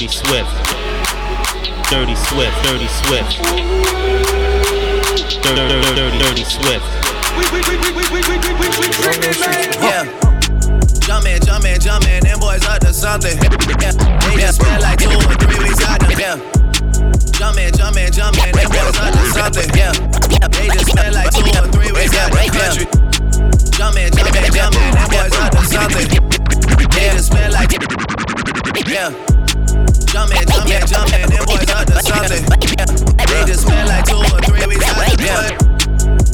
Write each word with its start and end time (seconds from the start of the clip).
Dirty 0.00 0.16
Swift. 0.16 0.48
Dirty 1.90 2.16
Swift. 2.16 2.56
Dirty 2.64 2.88
Swift. 2.88 3.36
Dirty, 5.44 5.68
dirty, 5.68 5.94
dirty, 5.94 6.18
dirty 6.18 6.44
Swift. 6.44 6.88
Yeah. 9.76 10.08
Jumpin', 11.04 11.42
jumpin', 11.44 11.80
jumpin', 11.80 12.24
them 12.24 12.40
boys 12.40 12.64
up 12.64 12.80
to 12.80 12.94
something. 12.94 13.36
Yeah. 13.36 13.92
They 14.24 14.40
just 14.40 14.62
spent 14.62 14.80
like 14.80 14.98
two 15.00 15.10
or 15.10 15.36
three 15.36 15.68
weeks 15.68 15.84
out 15.84 16.00
there. 16.00 16.16
Yeah. 16.18 16.36
Jumpin', 17.36 17.76
jumpin', 17.76 18.10
jumpin', 18.10 18.52
them 18.56 18.70
boys 18.72 18.96
up 18.96 19.12
to 19.12 19.20
something. 19.36 19.68
Yeah. 19.76 19.92
They 20.48 20.68
just 20.72 20.92
spent 20.92 21.14
like 21.14 21.28
two 21.28 21.44
or 21.44 21.68
three 21.68 21.92
weeks 21.92 22.16
out 22.16 22.32
the 22.32 22.48
country. 22.48 22.88
Jumpin', 23.76 24.08
jumpin', 24.16 24.48
jumpin', 24.48 24.94
them 24.96 25.10
boys 25.12 25.36
up 25.36 25.52
to 25.52 25.60
something. 25.68 26.08
They 26.88 27.10
just 27.12 27.26
spent 27.26 27.52
like 27.52 27.68
yeah. 28.88 29.29
Jumpin', 30.10 30.42
jumpin', 30.42 30.86
jumpin', 30.90 31.30
them 31.30 31.44
boys 31.46 31.70
up 31.70 31.86
to 31.86 32.02
something. 32.02 32.42
They 33.30 33.44
just 33.46 33.62
spent 33.62 33.86
like 33.88 34.04
two 34.04 34.18
or 34.18 34.42
three 34.42 34.66
weeks 34.66 34.82
out 34.90 35.06
the 35.06 35.22
country. 35.22 35.54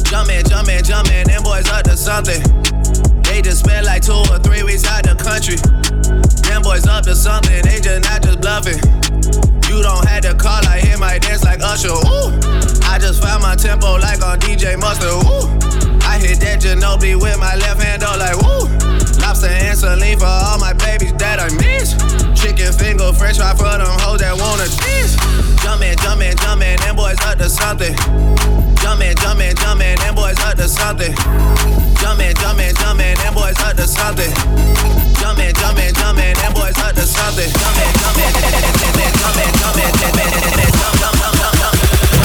Jumpin', 0.08 0.48
jumpin', 0.48 0.82
jumpin', 0.82 1.26
them 1.28 1.42
boys 1.42 1.68
up 1.68 1.84
to 1.84 1.96
something. 1.96 2.40
They 3.22 3.42
just 3.42 3.60
spent 3.60 3.84
like 3.84 4.00
two 4.00 4.16
or 4.32 4.38
three 4.40 4.62
weeks 4.62 4.86
out 4.86 5.04
the 5.04 5.12
country. 5.12 5.60
Them 6.48 6.62
boys 6.62 6.86
up 6.86 7.04
to 7.04 7.14
something, 7.14 7.60
they 7.68 7.80
just 7.84 8.08
not 8.08 8.22
just 8.22 8.40
bluffing. 8.40 8.80
You 9.68 9.82
don't 9.82 10.08
have 10.08 10.22
to 10.24 10.32
call, 10.32 10.64
I 10.64 10.80
hear 10.80 10.96
my 10.96 11.18
dance 11.18 11.44
like 11.44 11.60
Usher. 11.60 11.92
Ooh, 11.92 12.32
I 12.88 12.96
just 12.96 13.20
found 13.20 13.42
my 13.42 13.56
tempo 13.56 14.00
like 14.00 14.24
on 14.24 14.40
DJ 14.40 14.80
Mustard. 14.80 15.20
Ooh, 15.28 15.52
I 16.00 16.16
hit 16.16 16.40
that 16.40 16.64
Ginobili 16.64 17.20
with 17.20 17.38
my 17.38 17.54
left 17.56 17.82
hand, 17.82 18.00
though, 18.00 18.16
like 18.16 18.40
woo. 18.40 18.85
Lobster 19.26 19.48
and 19.50 19.76
saline 19.76 20.18
for 20.20 20.30
all 20.30 20.56
my 20.62 20.72
babies 20.72 21.10
that 21.18 21.42
I 21.42 21.50
miss. 21.58 21.98
Chicken 22.38 22.70
finger, 22.70 23.10
French 23.10 23.42
fry 23.42 23.50
for 23.58 23.66
them 23.74 23.90
hoes 23.98 24.22
that 24.22 24.38
wanna 24.38 24.70
dance. 24.70 25.18
Jumpin', 25.66 25.98
jumpin', 25.98 26.38
jumpin', 26.38 26.78
them 26.78 26.94
boys 26.94 27.18
up 27.26 27.34
to 27.42 27.50
something. 27.50 27.90
Jumpin', 28.78 29.18
jumpin', 29.18 29.50
jumpin', 29.58 29.98
them 29.98 30.14
boys 30.14 30.38
up 30.46 30.54
to 30.54 30.70
something. 30.70 31.10
Jumpin', 31.98 32.38
jumpin', 32.38 32.70
jumpin', 32.78 33.18
them 33.18 33.34
boys 33.34 33.58
up 33.66 33.74
to 33.74 33.82
something. 33.90 34.30
Jumpin', 35.18 35.50
jumpin', 35.58 35.90
jumpin', 35.98 36.34
them 36.38 36.52
boys 36.54 36.78
up 36.78 36.94
to 36.94 37.02
something. 37.02 37.50
Jumpin', 37.50 37.90
jumpin', 37.98 38.30
jumpin', 38.30 39.10
jumpin', 39.18 39.50
jumpin', 39.58 39.90
jumpin', 40.06 40.70
jump, 40.70 40.94
jump, 41.02 41.14
jump, 41.18 41.34
jump, 41.34 41.54
jump. 41.58 41.74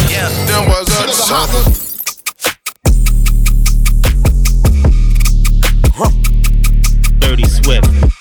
Yeah. 0.05 0.29
Them 0.45 0.69
boys 0.69 0.85
up 0.93 1.09
to 1.09 1.17
something. 1.17 1.90
Swift. 7.43 8.20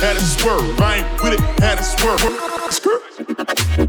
had 0.00 0.16
a 0.16 0.20
swerve. 0.20 0.80
I 0.80 0.96
ain't 0.98 1.22
with 1.22 1.34
it, 1.34 1.40
had 1.60 1.78
a 1.78 1.82
swerve. 1.82 2.20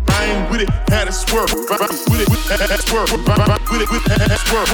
I 0.07 0.25
ain't 0.25 0.51
with 0.51 0.61
it, 0.61 0.69
had 0.89 1.07
a 1.07 1.11
swerve. 1.11 1.49
I 1.49 1.77
ain't 1.85 2.09
with 2.09 2.21
it, 2.21 2.29
had 2.49 2.71
a 2.71 2.79
swerve. 2.81 3.09
I 3.09 3.37
ain't 3.37 3.67
with 3.69 3.79
it, 3.85 4.01
had 4.09 4.31
a 4.31 4.37
swerve. 4.37 4.69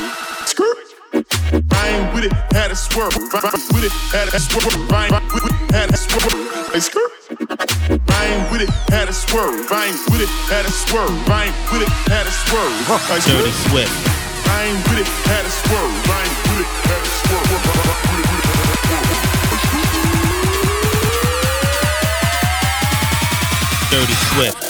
I 1.71 1.87
ain't 1.89 2.13
with 2.13 2.23
it, 2.25 2.33
had 2.53 2.71
a 2.71 2.75
swerve. 2.75 3.11
I 3.11 3.51
ain't 3.51 3.73
with 3.73 3.83
it, 3.83 3.91
had 4.11 4.27
a 4.33 4.39
swerve. 4.39 4.91
I 4.91 5.07
ain't 5.07 5.33
with 5.33 5.45
it, 5.45 5.53
had 5.71 5.89
a 5.91 5.97
swerve. 5.97 6.71
Like 6.71 6.81
skirt. 6.81 7.11
I 8.09 8.25
ain't 8.25 8.51
with 8.51 8.61
it, 8.61 8.69
had 8.89 9.09
a 9.09 9.13
swerve. 9.13 9.71
I 9.71 9.87
ain't 9.87 9.99
with 10.09 10.21
it, 10.21 10.29
had 10.47 10.65
a 10.65 10.71
swerve. 10.71 11.11
I 11.29 11.45
ain't 11.45 11.55
with 11.71 11.81
it, 11.83 11.89
had 12.07 12.27
a 12.27 12.31
swerve. 12.31 12.71
Dirty. 13.27 13.51
Swift. 13.69 13.91
I 14.47 14.63
ain't 14.65 14.79
with 14.87 14.99
it, 14.99 15.07
had 15.27 15.45
a 15.45 15.49
swerve. 15.49 15.91
I 16.07 16.23
ain't 16.23 16.39
with 16.47 16.59
it, 16.63 16.69
had 16.87 17.01
a 17.01 17.09
swerve. 17.75 17.84
Dirty 23.91 24.13
Swift. 24.13 24.64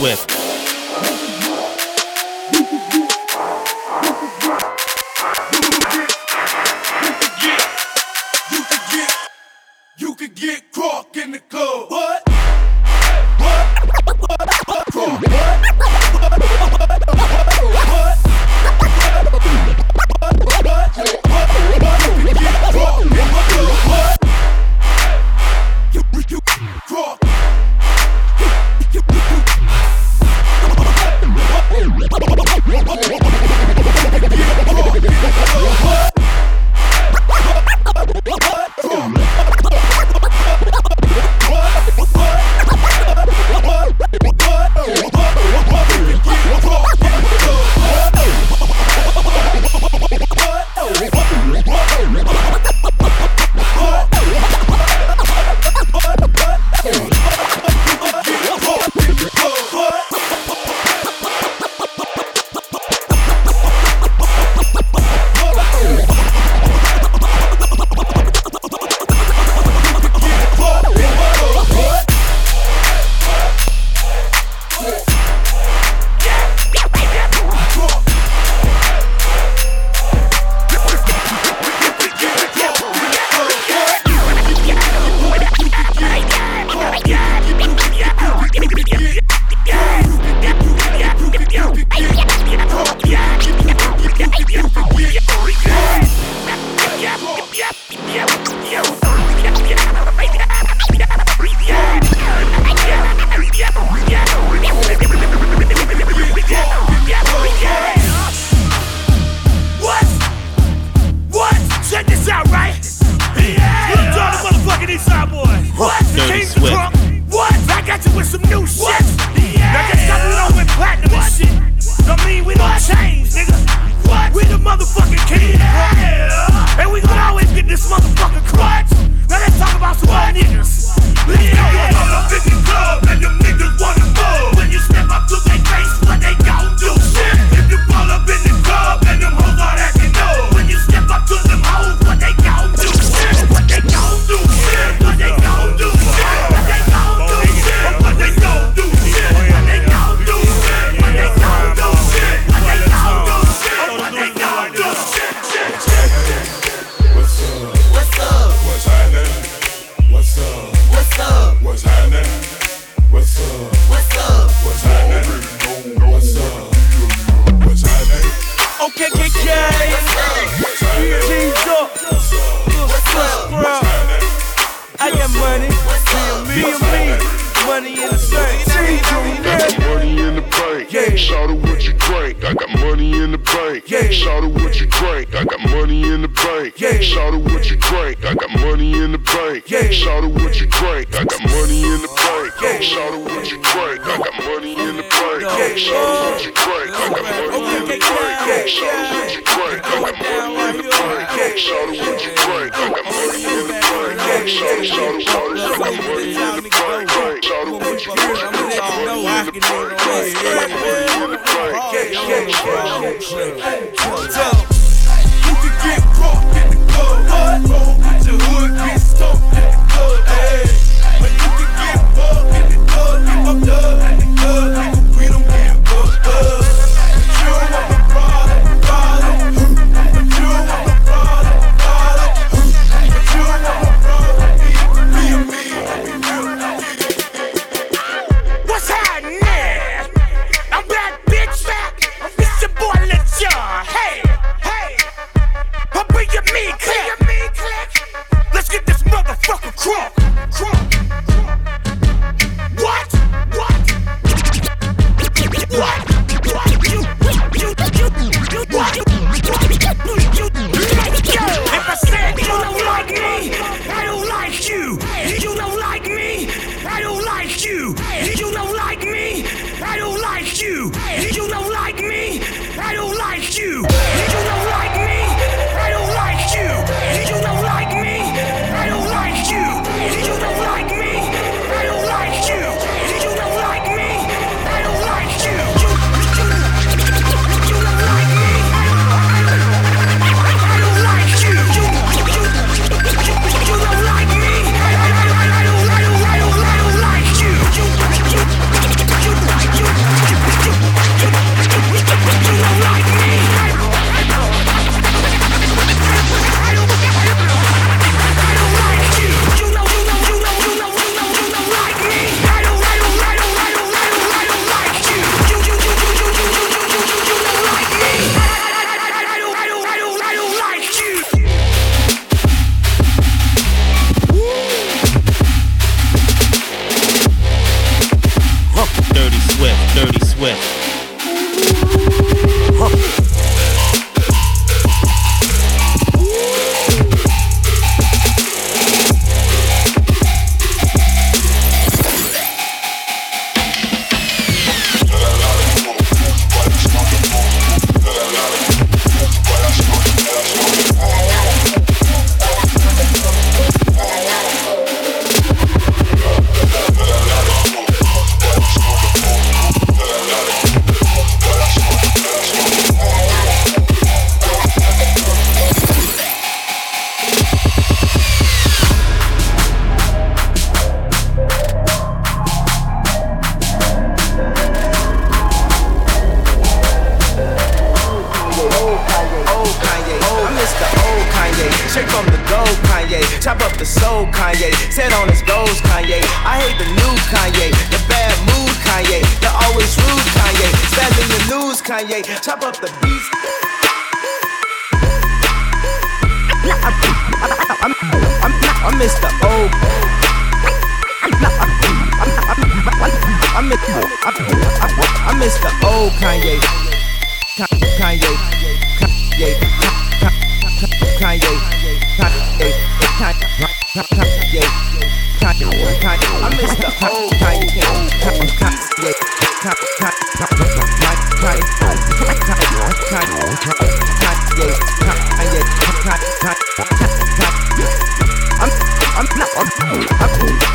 with. 0.00 0.39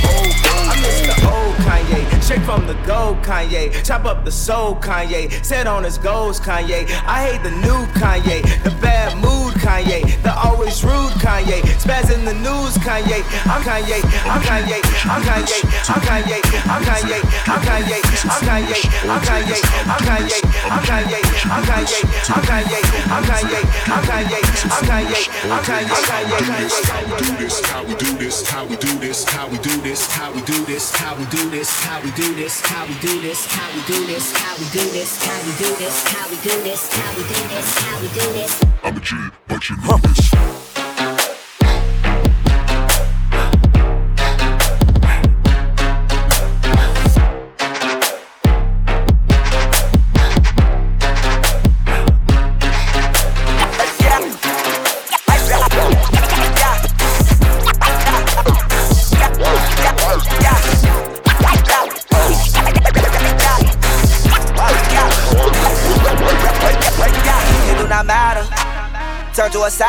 I 0.54 0.80
miss 0.80 1.00
the 1.02 1.14
old 1.30 1.54
Kanye. 1.56 2.13
Straight 2.34 2.46
from 2.46 2.66
the 2.66 2.74
gold, 2.84 3.18
Kanye. 3.22 3.70
Chop 3.84 4.06
up 4.06 4.24
the 4.24 4.32
soul, 4.32 4.74
Kanye. 4.74 5.30
Set 5.44 5.68
on 5.68 5.84
his 5.84 5.98
goals, 5.98 6.40
Kanye. 6.40 6.82
I 7.06 7.30
hate 7.30 7.42
the 7.44 7.52
new 7.62 7.86
Kanye. 7.94 8.42
The 8.64 8.70
bad 8.82 9.14
mood, 9.22 9.54
Kanye. 9.62 10.02
The 10.24 10.34
always 10.34 10.82
rude, 10.82 11.14
Kanye. 11.22 11.62
Spazzing 11.78 12.24
the 12.24 12.34
news, 12.34 12.74
Kanye. 12.82 13.22
I'm 13.46 13.62
Kanye. 13.62 14.02
I'm 14.26 14.42
Kanye. 14.42 14.82
I'm 15.06 15.22
Kanye. 15.22 15.62
I'm 15.86 16.02
Kanye. 16.02 16.42
I'm 16.66 16.82
Kanye. 16.82 17.22
I'm 17.46 17.62
Kanye. 17.62 17.94
I'm 17.94 18.02
Kanye. 18.02 18.18
I'm 18.26 18.42
Kanye. 18.42 18.82
I'm 19.04 20.02
Kanye. 20.02 20.40
I'm 20.64 20.82
Kanye. 20.84 21.22
I'm 21.44 21.62
Kanye. 21.62 22.10
I'm 22.30 22.42
Kanye. 22.42 22.82
I'm 23.14 23.22
Kanye. 23.24 23.60
I'm 23.86 24.04
Kanye. 24.04 24.42
I'm 24.74 24.82
Kanye. 24.82 25.22
I'm 25.50 25.62
Kanye. 25.62 25.94
How 26.04 26.24
we 26.24 26.34
Kanye. 26.34 26.58
this? 26.58 26.74
How 26.90 27.84
Kanye. 27.84 27.98
do 27.98 28.16
this? 28.18 28.50
How 28.50 28.66
we 28.66 28.76
do 28.76 28.98
this? 28.98 29.24
How 29.24 29.48
we 29.48 29.58
do 29.58 29.80
this? 29.80 30.04
How 30.10 30.32
we 30.32 30.40
do 30.42 30.64
this? 30.64 30.90
How 30.96 31.14
we 31.16 31.24
do 31.26 31.50
this? 31.50 31.70
How 31.84 32.02
we 32.02 32.10
do 32.10 32.23
do 32.24 32.34
this, 32.34 32.60
how 32.60 32.86
we 32.86 32.94
do 33.00 33.20
this, 33.20 33.44
how 33.46 33.68
we 33.74 33.82
do 33.82 34.06
this, 34.06 34.32
how 34.32 34.56
we 34.56 34.64
do 34.72 34.90
this, 34.92 35.22
how 35.24 35.44
we 35.44 35.52
do 35.58 35.76
this, 35.76 36.04
how 36.08 36.28
we 36.30 36.36
do 36.36 36.62
this, 36.62 36.90
how 36.90 37.16
we 37.16 37.22
do 37.22 37.48
this, 37.48 37.78
how 37.78 38.00
we 38.00 38.08
do 38.08 38.32
this. 38.32 38.64
I'm 38.82 38.96
a 38.96 39.00
G, 39.00 39.16
but 39.46 39.68
you 39.68 39.76
know 39.76 39.98
this. 39.98 40.73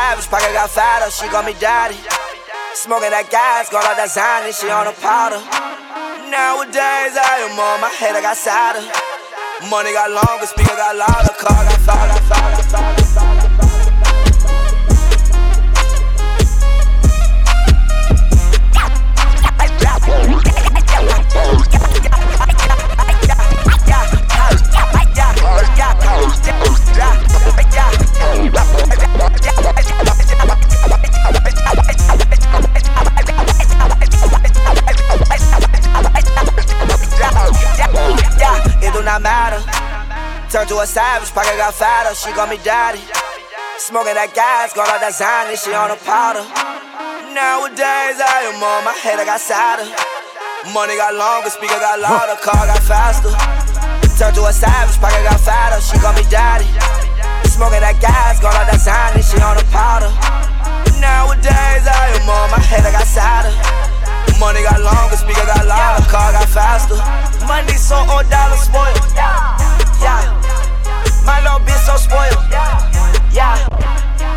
Savage, 0.06 0.30
pocket 0.30 0.52
got 0.52 0.70
fatter, 0.70 1.10
she 1.10 1.26
call 1.26 1.42
me 1.42 1.52
daddy. 1.58 1.98
Smoking 2.74 3.10
that 3.10 3.26
gas, 3.26 3.66
got 3.74 3.82
all 3.82 3.96
that 3.98 4.06
Xanny, 4.06 4.54
she 4.54 4.70
on 4.70 4.86
a 4.86 4.94
powder. 5.02 5.42
Nowadays, 6.30 7.18
I 7.18 7.42
am 7.42 7.58
on 7.58 7.80
my 7.82 7.90
head, 7.90 8.14
I 8.14 8.22
got 8.22 8.36
sadder. 8.36 8.86
Money 9.66 9.90
got 9.90 10.14
longer, 10.14 10.46
speaker 10.46 10.78
got 10.78 10.94
louder, 10.94 11.34
car 11.42 11.58
got 11.58 11.80
fire, 11.82 12.06
got 12.06 12.22
fire, 12.22 12.94
got 13.18 13.25
got 41.56 41.74
fatter, 41.74 42.14
she 42.14 42.32
call 42.32 42.46
me 42.46 42.60
daddy. 42.60 43.00
Smoking 43.80 44.16
that 44.16 44.32
gas, 44.36 44.76
got 44.76 44.88
like 44.92 45.00
that 45.00 45.16
Xanny, 45.16 45.56
she 45.56 45.72
on 45.72 45.88
a 45.88 45.98
powder. 46.04 46.44
Nowadays, 47.32 48.20
I 48.20 48.52
am 48.52 48.60
on 48.60 48.84
my 48.84 48.92
head, 48.92 49.16
I 49.16 49.24
got 49.24 49.40
sadder. 49.40 49.88
Money 50.76 51.00
got 51.00 51.16
longer, 51.16 51.48
speaker 51.48 51.80
got 51.80 52.00
louder, 52.00 52.36
car 52.44 52.68
got 52.68 52.82
faster. 52.84 53.32
Turned 54.20 54.36
to 54.36 54.44
a 54.48 54.52
savage, 54.52 55.00
pocket 55.00 55.24
got 55.24 55.40
fatter, 55.40 55.80
she 55.80 55.96
call 55.96 56.12
me 56.12 56.24
daddy. 56.28 56.68
Smoking 57.48 57.80
that 57.80 57.96
gas, 58.04 58.36
got 58.40 58.52
like 58.52 58.68
that 58.68 58.80
Xanny, 58.80 59.24
she 59.24 59.40
on 59.40 59.56
a 59.56 59.64
powder. 59.72 60.12
Nowadays, 61.00 61.84
I 61.88 62.20
am 62.20 62.28
on 62.28 62.52
my 62.52 62.60
head, 62.60 62.84
I 62.84 62.92
got 62.92 63.08
sadder. 63.08 63.52
Money 64.36 64.60
got 64.60 64.80
longer, 64.84 65.16
speaker 65.16 65.46
got 65.48 65.64
louder, 65.64 66.04
car 66.12 66.36
got 66.36 66.48
faster. 66.52 67.00
Money 67.48 67.80
so 67.80 67.96
old, 68.12 68.28
dollar 68.28 68.60
spoiled. 68.60 69.00
Yeah. 69.16 70.35
My 71.26 71.42
little 71.42 71.60
bitch 71.66 71.82
so 71.84 71.96
spoiled. 71.98 72.38
Yeah. 73.34 73.58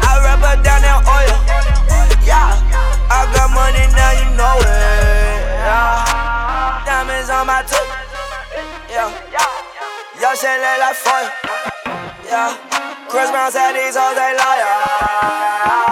I 0.09 0.11
rub 0.25 0.41
her 0.41 0.57
down 0.65 0.81
in 0.81 0.99
oil. 1.05 1.37
Yeah. 2.25 2.57
I 3.13 3.29
got 3.31 3.53
money 3.53 3.85
now, 3.93 4.11
you 4.17 4.27
know 4.35 4.57
it. 4.59 4.65
Yeah. 5.61 6.83
Diamonds 6.85 7.29
on 7.29 7.45
my 7.45 7.61
tooth. 7.61 7.93
Yeah. 8.89 9.13
Yo, 10.19 10.35
shit 10.35 10.59
look 10.59 10.79
like 10.81 10.95
fire. 10.95 11.31
Yeah. 12.25 12.57
Chris 13.07 13.31
Brown 13.31 13.51
said 13.51 13.73
these 13.73 13.95
hoes 13.95 14.15
they 14.15 14.35
liar. 14.35 15.88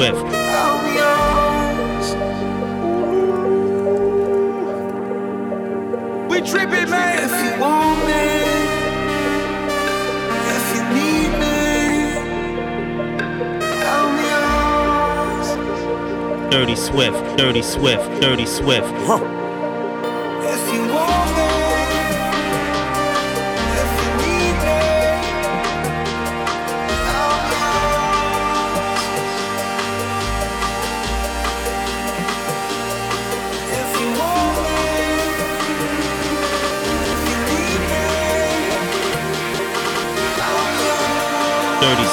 Swift. 0.00 0.24
We 6.30 6.40
tripping, 6.40 6.88
man. 6.88 7.18
If 7.22 7.32
you 7.44 7.52
want 7.60 8.00
me, 8.06 8.24
if 10.56 10.64
you 10.74 10.82
need 10.96 11.30
me, 11.42 11.58
I'm 13.84 14.12
yours. 15.36 16.50
Dirty 16.50 16.76
Swift. 16.76 17.20
Dirty 17.36 17.60
Swift. 17.60 18.22
Dirty 18.22 18.46
Swift. 18.46 18.88
If 19.06 19.39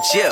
With 0.00 0.16
you? 0.16 0.28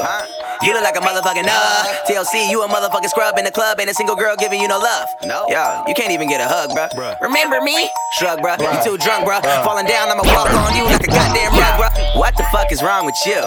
You 0.64 0.72
look 0.72 0.83
like 0.83 0.96
a 0.96 1.04
motherfucking 1.04 1.44
uh 1.44 1.85
TLC, 2.09 2.48
you 2.50 2.62
a 2.64 2.68
motherfucking 2.68 3.12
scrub 3.12 3.37
in 3.38 3.44
the 3.44 3.50
club, 3.52 3.78
ain't 3.78 3.90
a 3.90 3.94
single 3.94 4.16
girl 4.16 4.35
giving 4.37 4.61
you 4.61 4.68
no 4.68 4.78
love. 4.78 5.09
No. 5.24 5.44
Yo, 5.48 5.85
you 5.87 5.94
can't 5.94 6.11
even 6.11 6.28
get 6.28 6.40
a 6.40 6.48
hug, 6.48 6.70
bruh. 6.72 7.20
Remember 7.20 7.61
me? 7.61 7.90
Shrug, 8.16 8.40
bruh. 8.40 8.57
You 8.57 8.72
too 8.83 8.96
drunk, 8.96 9.28
bruh. 9.28 9.44
Falling 9.64 9.87
down, 9.87 10.09
I'ma 10.09 10.24
walk 10.24 10.48
on 10.48 10.72
you 10.74 10.85
like 10.88 11.04
a 11.04 11.12
goddamn 11.12 11.52
rug, 11.52 11.74
bruh. 11.76 11.92
What 12.16 12.35
the 12.37 12.44
fuck 12.50 12.72
is 12.72 12.83
wrong 12.83 13.04
with 13.04 13.18
you? 13.26 13.38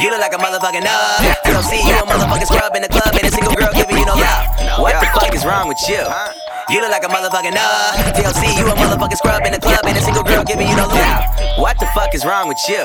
You 0.00 0.08
look 0.08 0.20
like 0.20 0.32
a 0.32 0.40
motherfucking 0.40 0.86
uh 0.88 1.34
TLC, 1.44 1.84
you 1.84 1.94
a 1.94 2.04
motherfucking 2.08 2.48
scrub 2.48 2.74
in 2.74 2.82
the 2.82 2.88
club, 2.88 3.12
ain't 3.14 3.28
a 3.28 3.30
single 3.30 3.54
girl 3.54 3.70
giving 3.74 3.96
you 3.98 4.06
no 4.06 4.16
love. 4.16 4.80
What 4.80 4.96
the 4.98 5.08
fuck 5.12 5.34
is 5.34 5.44
wrong 5.44 5.68
with 5.68 5.80
you? 5.88 6.00
You 6.70 6.80
look 6.80 6.90
like 6.90 7.02
a 7.02 7.08
motherfucking 7.10 7.56
uh 7.58 8.14
TLC, 8.14 8.54
you 8.56 8.66
a 8.70 8.74
motherfucking 8.78 9.18
scrub 9.18 9.42
in 9.44 9.52
the 9.52 9.58
club, 9.58 9.80
ain't 9.86 9.98
a 9.98 10.02
single 10.02 10.22
girl 10.22 10.44
giving 10.44 10.68
you 10.68 10.76
no 10.76 10.86
love. 10.86 11.24
What 11.58 11.78
the 11.80 11.86
fuck 11.94 12.14
is 12.14 12.24
wrong 12.24 12.46
with 12.46 12.58
you? 12.68 12.78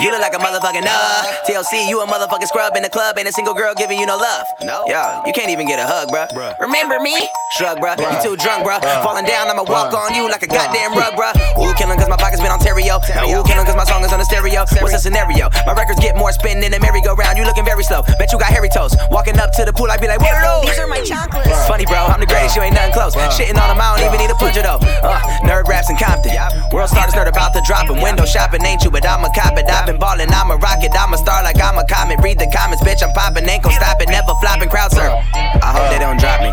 You 0.00 0.08
look 0.10 0.22
like 0.24 0.32
a 0.32 0.40
motherfucking 0.40 0.88
uh 0.88 1.44
TLC, 1.44 1.84
you 1.88 2.00
a 2.00 2.06
motherfucking 2.06 2.48
scrub 2.48 2.76
in 2.76 2.82
the 2.82 2.88
club, 2.88 3.18
ain't 3.18 3.28
a 3.28 3.32
single 3.32 3.52
girl 3.52 3.74
giving 3.76 3.98
you 4.00 4.06
no 4.06 4.16
love. 4.16 4.46
No. 4.62 4.88
Yo, 4.88 5.20
you 5.26 5.32
can't 5.34 5.50
even 5.50 5.68
get 5.68 5.78
a 5.78 5.84
hug, 5.84 6.08
bruh. 6.08 6.32
Remember 6.60 6.98
me? 7.00 7.12
Shrug, 7.58 7.76
bruh. 7.78 8.00
You 8.00 8.08
too 8.24 8.36
drunk, 8.40 8.64
bruh. 8.64 8.80
Falling 9.04 9.26
down, 9.26 9.48
I'ma 9.52 9.68
walk 9.68 9.92
on 9.92 10.14
you 10.14 10.24
like 10.30 10.42
a 10.42 10.48
goddamn 10.48 10.96
rug, 10.96 11.12
bruh. 11.12 11.36
Ooh, 11.60 11.74
killing 11.76 11.98
cause 11.98 12.08
my 12.08 12.16
pocket's 12.16 12.40
been 12.40 12.50
Ontario. 12.50 13.04
Now, 13.12 13.28
ooh, 13.28 13.44
killing 13.44 13.66
cause 13.68 13.76
my 13.76 13.84
song 13.84 14.00
is 14.04 14.12
on 14.12 14.18
the 14.18 14.24
stereo. 14.24 14.64
What's 14.80 14.96
the 14.96 14.98
scenario? 14.98 15.50
My 15.66 15.74
records 15.76 16.00
get 16.00 16.16
more 16.16 16.32
spin 16.32 16.60
than 16.60 16.72
a 16.72 16.80
merry-go-round. 16.80 17.36
You 17.36 17.44
looking 17.44 17.68
very 17.68 17.84
slow. 17.84 18.00
Bet 18.16 18.32
you 18.32 18.38
got 18.38 18.48
hairy 18.48 18.70
toes. 18.72 18.96
Walking 19.10 19.36
up 19.38 19.52
to 19.60 19.68
the 19.68 19.72
pool, 19.74 19.90
I 19.90 19.98
be 19.98 20.08
like, 20.08 20.20
what 20.24 20.32
are 20.32 20.40
those? 20.40 20.70
These 20.72 20.80
are 20.80 20.88
my 20.88 21.04
chocolates. 21.04 21.68
Funny, 21.68 21.84
bro, 21.84 22.08
I'm 22.08 22.20
the 22.20 22.26
greatest, 22.26 22.56
you 22.56 22.62
ain't 22.62 22.74
nothing 22.74 22.94
close. 22.94 23.09
Shitting 23.14 23.58
on 23.58 23.68
them, 23.68 23.80
I 23.80 23.96
don't 23.96 24.06
even 24.06 24.18
need 24.18 24.30
a 24.30 24.38
plunger 24.38 24.62
though. 24.62 24.78
Uh, 25.02 25.18
nerd 25.42 25.66
raps 25.66 25.90
in 25.90 25.96
Compton. 25.96 26.32
World 26.72 26.90
starters 26.90 27.14
nerd 27.14 27.28
about 27.28 27.52
to 27.54 27.62
drop 27.66 27.88
'em. 27.90 28.00
Window 28.00 28.24
shopping 28.24 28.64
ain't 28.64 28.84
you, 28.84 28.90
but 28.90 29.06
I'm 29.06 29.24
a 29.24 29.30
cop 29.34 29.58
it. 29.58 29.68
I've 29.68 29.86
been 29.86 29.98
ballin', 29.98 30.32
I'm 30.32 30.50
a 30.50 30.56
rocket, 30.56 30.92
I'm 30.98 31.12
a 31.12 31.18
star 31.18 31.42
like 31.42 31.60
I'm 31.60 31.78
a 31.78 31.84
comet. 31.86 32.20
Read 32.22 32.38
the 32.38 32.46
comments, 32.54 32.82
bitch, 32.82 33.02
I'm 33.02 33.12
poppin', 33.12 33.48
ain't 33.48 33.62
gon' 33.62 33.72
stop 33.72 34.00
it, 34.00 34.08
never 34.08 34.34
flopping, 34.40 34.68
crowd 34.68 34.92
surf. 34.92 35.12
I 35.34 35.72
hope 35.74 35.90
they 35.90 35.98
don't 35.98 36.18
drop 36.18 36.40
me. 36.40 36.50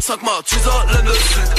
5 0.00 0.22
mois, 0.22 0.42
tu 0.42 0.56
as. 0.56 1.54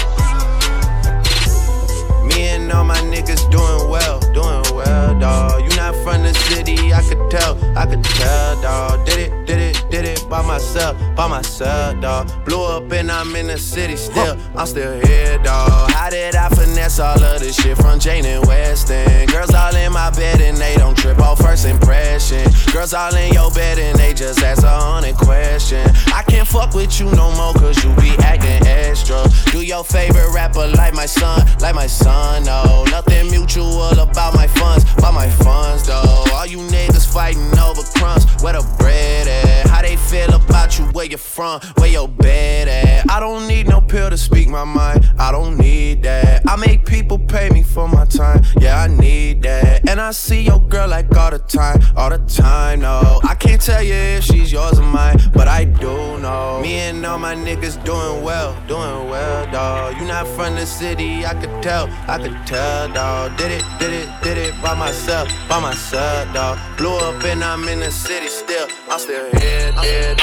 Me 2.26 2.50
and 2.50 2.72
all 2.72 2.84
my 2.84 2.98
niggas 3.00 3.50
doing 3.50 3.90
well, 3.90 4.20
doing 4.34 4.64
well, 4.76 5.20
dawg. 5.20 5.64
You 5.64 5.76
from 6.08 6.24
the 6.24 6.34
city, 6.34 6.94
I 6.94 7.02
could 7.02 7.30
tell, 7.30 7.58
I 7.78 7.86
could 7.86 8.02
tell, 8.02 8.62
dawg. 8.62 9.06
Did 9.06 9.20
it, 9.20 9.46
did 9.46 9.60
it, 9.60 9.86
did 9.92 10.06
it 10.06 10.26
by 10.30 10.42
myself, 10.42 10.96
by 11.18 11.28
myself, 11.28 12.00
dawg. 12.00 12.46
Blew 12.46 12.64
up 12.64 12.90
and 12.94 13.12
I'm 13.12 13.36
in 13.36 13.48
the 13.48 13.58
city 13.58 13.98
still, 13.98 14.38
I'm 14.56 14.66
still 14.68 15.06
here, 15.06 15.38
dawg. 15.40 15.92
How 15.92 16.10
did 16.10 16.36
I 16.36 16.48
finesse 16.48 17.00
all 17.00 17.22
of 17.22 17.42
this 17.42 17.58
shit 17.62 17.76
from 17.76 18.00
Jane 18.00 18.26
and 18.26 18.46
Weston? 18.48 19.28
Girls 19.28 19.54
all 19.54 19.76
in 19.76 19.92
my 19.92 20.10
bed 20.12 20.40
and 20.40 20.56
they 20.56 20.76
don't 20.76 20.98
trip 20.98 21.20
off 21.20 21.40
first 21.40 21.66
impression. 21.66 22.50
Girls 22.72 22.94
all 22.94 23.14
in 23.14 23.34
your 23.34 23.52
bed 23.52 23.78
and 23.78 24.00
they 24.00 24.14
just 24.14 24.42
ask 24.42 24.64
a 24.64 24.70
hundred 24.70 25.18
question. 25.18 25.86
I 26.14 26.24
can't 26.24 26.48
fuck 26.48 26.74
with 26.74 27.02
you 27.02 27.12
no 27.12 27.32
more 27.34 27.54
cause 27.56 27.84
you 27.84 27.94
be 27.96 28.12
acting 28.24 28.66
extra. 28.66 29.28
Do 29.52 29.60
your 29.62 29.84
favorite 29.84 30.32
rapper 30.34 30.68
like 30.68 30.94
my 30.94 31.06
son, 31.06 31.46
like 31.60 31.76
my 31.76 31.88
son 31.88 32.46
no. 32.46 32.86
Nothing 32.86 33.30
mutual 33.30 34.00
about 34.00 34.34
my 34.34 34.48
funds, 34.48 34.86
about 34.98 35.14
my 35.14 35.30
funds 35.30 35.86
though. 35.86 35.97
All 36.06 36.46
you 36.46 36.60
niggas 36.60 37.12
fighting 37.12 37.58
over 37.60 37.82
crumbs, 37.96 38.26
where 38.42 38.54
the 38.54 38.66
bread 38.78 39.28
at? 39.28 39.57
How 39.78 39.84
they 39.84 39.96
feel 39.96 40.34
about 40.34 40.80
you, 40.80 40.86
where 40.86 41.06
you 41.06 41.18
from, 41.18 41.62
where 41.78 41.88
your 41.88 42.08
bed 42.08 42.68
at? 42.68 43.12
I 43.12 43.20
don't 43.20 43.48
need 43.48 43.68
no 43.68 43.80
pill 43.80 44.10
to 44.10 44.18
speak 44.18 44.48
my 44.50 44.64
mind, 44.64 45.08
I 45.20 45.32
don't 45.32 45.56
need 45.56 46.02
that. 46.02 46.42
I 46.48 46.56
make 46.56 46.84
people 46.84 47.20
pay 47.20 47.52
me 47.52 47.62
for 47.62 47.88
my 47.88 48.06
time, 48.06 48.42
yeah, 48.60 48.82
I 48.82 48.88
need 48.88 49.44
that. 49.44 49.88
And 49.88 50.02
I 50.02 50.14
see 50.14 50.42
your 50.42 50.60
girl 50.62 50.88
like 50.88 51.16
all 51.16 51.30
the 51.30 51.38
time, 51.38 51.80
all 51.96 52.10
the 52.10 52.18
time, 52.18 52.80
no. 52.80 53.20
I 53.24 53.36
can't 53.36 53.62
tell 53.62 53.84
you 53.84 53.94
if 53.94 54.24
she's 54.24 54.52
yours 54.52 54.80
or 54.80 54.82
mine, 54.82 55.20
but 55.32 55.48
I 55.48 55.66
do 55.66 56.18
know. 56.22 56.60
Me 56.60 56.80
and 56.80 57.06
all 57.06 57.20
my 57.20 57.36
niggas 57.36 57.78
doing 57.86 58.24
well, 58.24 58.60
doing 58.68 59.08
well, 59.12 59.46
dawg. 59.52 59.96
You 60.00 60.08
not 60.08 60.26
from 60.30 60.56
the 60.56 60.66
city, 60.66 61.24
I 61.24 61.36
could 61.36 61.62
tell. 61.62 61.88
I 62.08 62.18
could 62.18 62.48
tell, 62.48 62.92
dawg. 62.92 63.38
Did 63.38 63.52
it, 63.52 63.66
did 63.78 63.94
it, 63.94 64.10
did 64.24 64.40
it 64.40 64.60
by 64.60 64.74
myself, 64.74 65.30
by 65.48 65.60
myself, 65.60 66.34
dawg. 66.34 66.58
Blew 66.78 66.98
up 66.98 67.24
and 67.26 67.44
I'm 67.44 67.68
in 67.68 67.80
the 67.80 67.92
city 67.92 68.28
still. 68.28 68.68
I'm 68.90 69.00
still 69.00 69.30
here, 69.40 69.67
dead, 69.76 70.18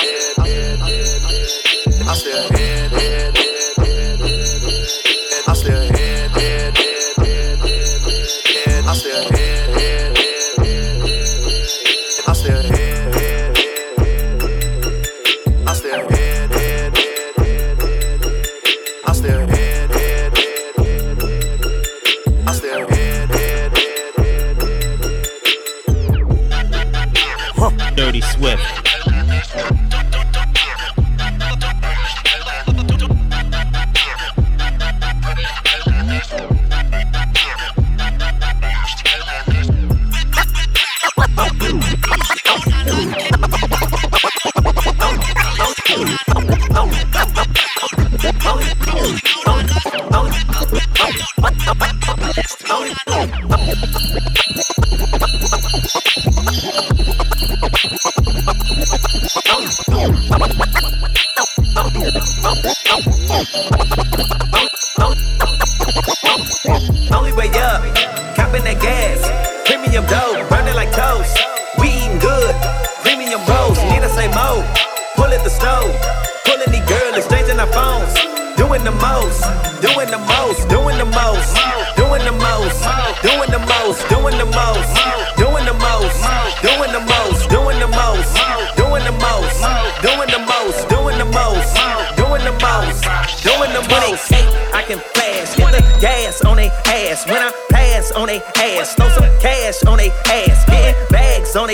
Dirty 27.96 28.20
Swift. 28.20 28.93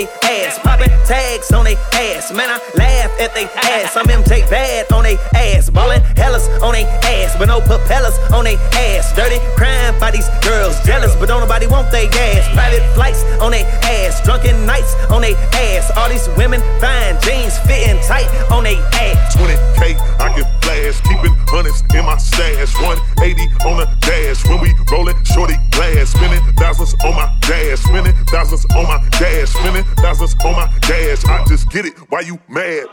They 0.01 0.09
ass, 0.27 0.57
popping 0.59 0.89
tags 1.05 1.51
on 1.51 1.65
they 1.65 1.75
ass. 1.93 2.31
Man, 2.33 2.49
I 2.49 2.57
laugh 2.75 3.11
at 3.19 3.33
they 3.33 3.45
ass. 3.45 3.95
I'm 3.95 4.05
MJ 4.05 4.49
bad 4.49 4.91
on 4.91 5.03
they 5.03 5.17
ass, 5.35 5.69
ballin' 5.69 6.01
hellas 6.17 6.47
on 6.61 6.73
they 6.73 6.85
ass, 6.85 7.35
but 7.37 7.47
no 7.47 7.61
propellers 7.61 8.17
on 8.33 8.45
they 8.45 8.55
ass. 8.73 9.13
Dirty 9.15 9.37
crime 9.55 9.97
by 9.99 10.11
these 10.11 10.29
girls, 10.41 10.79
jealous, 10.85 11.15
but 11.15 11.27
don't 11.27 11.41
nobody 11.41 11.67
want 11.67 11.91
they 11.91 12.07
ass. 12.07 12.47
Private 12.53 12.85
flights 12.93 13.23
on 13.41 13.51
they 13.51 13.63
ass, 13.83 14.23
drunken 14.23 14.65
nights 14.65 14.95
on 15.09 15.21
they 15.21 15.35
ass. 15.53 15.91
All 15.97 16.09
these 16.09 16.27
women 16.37 16.61
fine 16.79 17.19
jeans 17.21 17.57
fitting 17.59 18.01
tight 18.07 18.29
on 18.49 18.63
they 18.63 18.77
ass. 18.97 19.35
20k, 19.35 19.99
I 20.19 20.27
can 20.33 20.47
flash, 20.61 21.01
keeping 21.01 21.35
hundreds 21.51 21.83
in 21.93 22.05
my 22.05 22.17
stash. 22.17 22.73
180 22.81 23.41
on 23.67 23.77
the 23.77 23.87
dash 24.01 24.30
when 24.47 24.59
we 24.61 24.73
rollin' 24.91 25.23
shorty 25.25 25.55
glass, 25.71 26.11
spinning 26.11 26.43
thousands 26.55 26.93
on 27.03 27.15
my 27.15 27.27
dash, 27.41 27.79
spinning 27.79 28.15
thousands 28.27 28.65
on 28.75 28.83
my 28.83 28.99
dash, 29.11 29.49
spinning 29.49 29.83
thousands 29.97 30.35
on 30.43 30.53
my 30.53 30.67
dash. 30.81 31.25
I 31.25 31.43
just 31.45 31.69
get 31.69 31.85
it, 31.85 31.97
why 32.09 32.21
you 32.21 32.39
mad? 32.47 32.85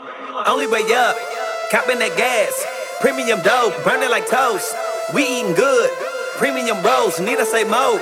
Only 0.47 0.67
way 0.67 0.83
up, 0.93 1.15
copping 1.71 1.99
that 1.99 2.15
gas. 2.17 2.65
Premium 3.01 3.41
dope, 3.41 3.73
burning 3.83 4.09
like 4.09 4.27
toast. 4.27 4.75
We 5.13 5.23
eating 5.23 5.53
good, 5.53 5.89
premium 6.37 6.83
rolls, 6.83 7.19
need 7.19 7.39
I 7.39 7.45
say 7.45 7.63
more? 7.63 7.99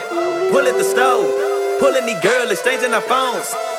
Pull 0.52 0.66
the 0.66 0.84
stove, 0.84 1.80
pulling 1.80 2.06
the 2.06 2.20
girl, 2.22 2.50
exchanging 2.50 2.94
our 2.94 3.02
phones. 3.02 3.54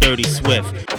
Dirty 0.00 0.22
Swift. 0.22 0.97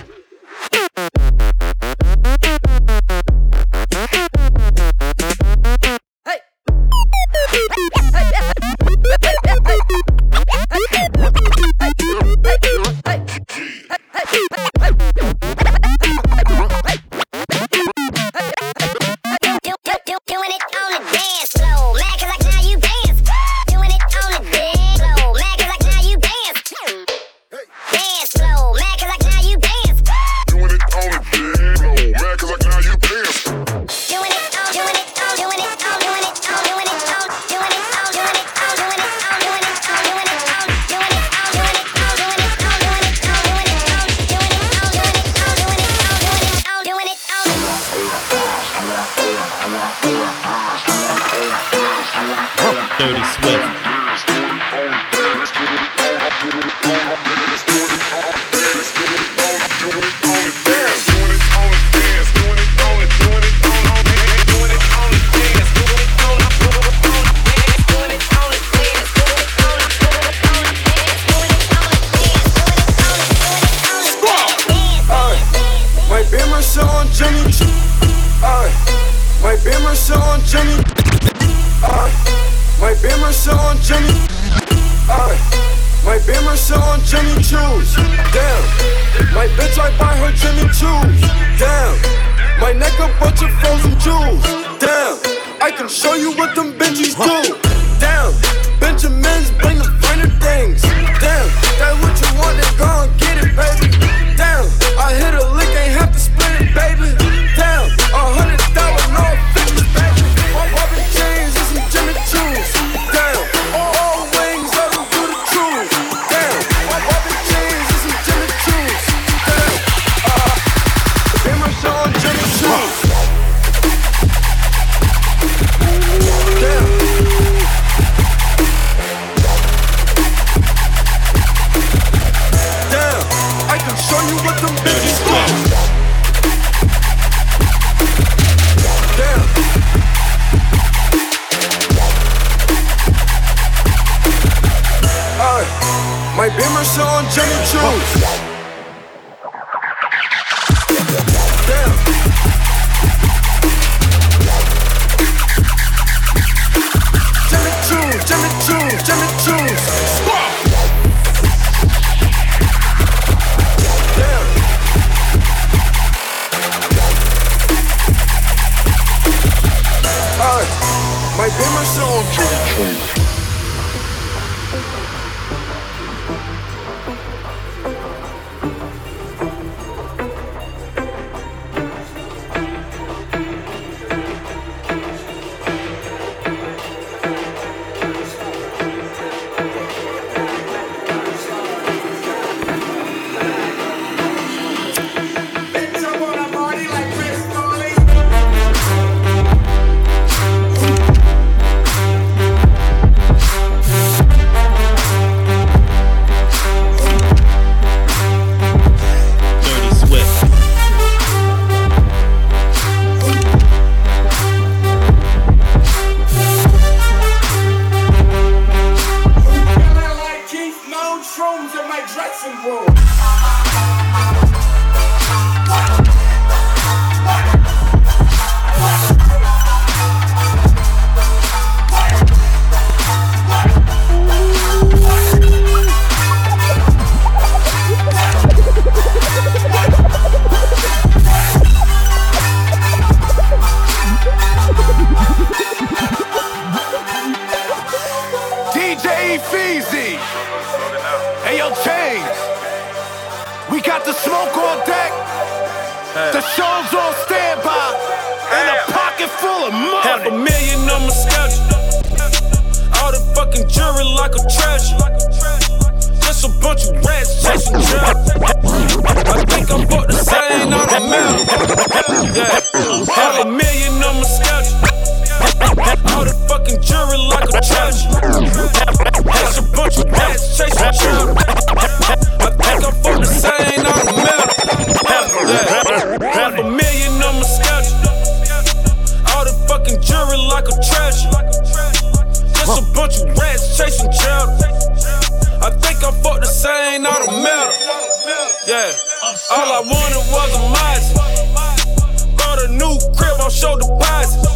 show 303.60 303.76
deposits. 303.78 304.48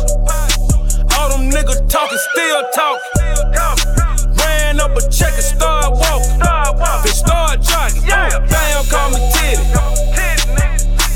All 1.18 1.30
them 1.36 1.51
niggas 1.51 1.89
talking, 1.89 2.18
still 2.32 2.64
talking. 2.72 3.04
Ran 4.39 4.80
up 4.80 4.95
a 4.95 5.01
check 5.12 5.34
and 5.34 5.43
start 5.43 5.91
walking. 5.91 6.39
They 7.04 7.12
start 7.12 7.62
jogging. 7.62 8.08
Yeah. 8.08 8.30
Damn, 8.47 8.86
call 8.88 9.10
me 9.12 9.20
Titty. 9.36 9.66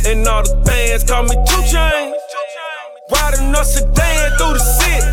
And 0.10 0.28
all 0.28 0.44
the 0.44 0.62
fans 0.68 1.04
call 1.06 1.24
me 1.24 1.36
Two 1.48 1.64
Chain. 1.64 2.14
Riding 3.10 3.56
us 3.56 3.76
a 3.76 3.80
sedan 3.80 4.38
through 4.38 4.60
the 4.60 4.66
city. 4.80 5.08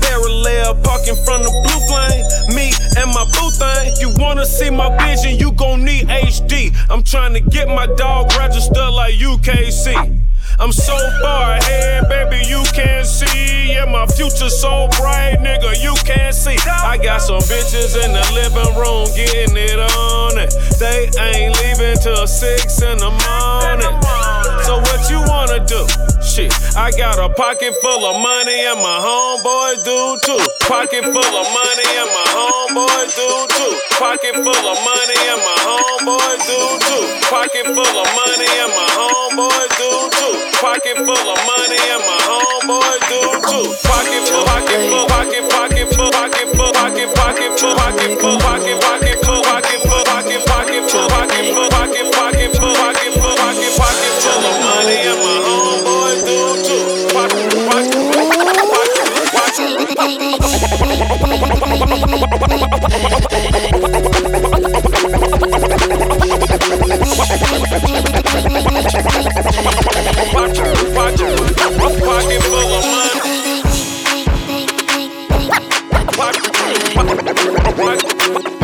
Parallel 0.00 0.76
parking 0.82 1.16
from 1.26 1.44
the 1.44 1.52
blue 1.60 1.80
flame. 1.88 2.24
Me 2.56 2.72
and 2.96 3.12
my 3.12 3.24
boo 3.36 3.50
thing. 3.60 3.92
If 3.92 4.00
You 4.00 4.14
wanna 4.16 4.46
see 4.46 4.70
my 4.70 4.88
vision, 5.04 5.38
you 5.38 5.52
gon' 5.52 5.84
need 5.84 6.08
HD. 6.08 6.72
I'm 6.88 7.02
trying 7.02 7.34
to 7.34 7.40
get 7.40 7.68
my 7.68 7.86
dog 7.86 8.32
registered 8.36 8.94
like 8.94 9.14
UKC. 9.16 10.23
I'm 10.60 10.72
so 10.72 10.96
far 11.20 11.54
ahead, 11.54 12.08
baby, 12.08 12.46
you 12.46 12.62
can't 12.72 13.06
see. 13.06 13.72
Yeah, 13.72 13.86
my 13.86 14.06
future 14.06 14.48
so 14.48 14.88
bright, 14.98 15.38
nigga, 15.40 15.82
you 15.82 15.94
can't 16.04 16.34
see. 16.34 16.56
I 16.68 16.96
got 16.96 17.22
some 17.22 17.40
bitches 17.40 17.96
in 18.02 18.12
the 18.12 18.24
living 18.32 18.74
room 18.78 19.06
getting 19.16 19.56
it 19.56 19.78
on 19.78 20.38
and 20.38 20.50
They 20.78 21.10
ain't 21.20 21.56
leaving 21.60 21.96
till 21.96 22.26
six 22.26 22.82
in 22.82 22.98
the 22.98 23.10
morning. 23.10 24.33
So 24.64 24.76
what 24.80 25.00
you 25.08 25.20
wanna 25.24 25.64
do? 25.64 25.86
Shit, 26.20 26.52
I 26.76 26.90
got 26.92 27.18
a 27.18 27.28
pocket 27.32 27.74
full 27.80 28.04
of 28.04 28.16
money 28.20 28.58
and 28.66 28.80
my 28.80 28.98
homeboys 29.00 29.84
do 29.84 30.18
too. 30.24 30.40
Pocket 30.68 31.04
full 31.04 31.34
of 31.40 31.46
money 31.52 31.88
and 32.00 32.10
my 32.12 32.26
homeboys 32.36 33.12
do 33.16 33.28
too. 33.54 33.72
Pocket 33.96 34.34
full 34.34 34.64
of 34.66 34.78
money 34.84 35.18
and 35.32 35.40
my 35.44 35.58
homeboys 35.64 36.40
do 36.48 36.58
too. 36.80 37.04
Pocket 37.30 37.66
full 37.72 37.96
of 38.02 38.08
money 38.18 38.50
and 38.64 38.72
my 38.74 38.88
homeboys 38.98 39.72
do 39.80 39.90
too. 40.12 40.34
Pocket 40.60 40.96
full 40.96 41.28
of 41.28 41.40
money 41.46 41.80
and 41.94 42.02
my 42.04 42.20
homeboys 42.28 43.02
do 43.08 43.20
too. 43.48 43.66
Pocket 43.84 44.22
full, 44.28 44.44
pocket 44.44 44.80
full, 44.90 45.06
pocket, 45.06 45.44
pocket 45.48 45.86
full, 45.94 46.10
pocket 46.10 46.48
full, 46.56 46.72
pocket, 46.72 47.08
pocket 47.14 47.50
full, 47.60 47.74
pocket 47.76 48.20
full, 48.20 48.38
pocket, 48.40 48.80
pocket. 48.80 49.13
Pocket 77.86 78.63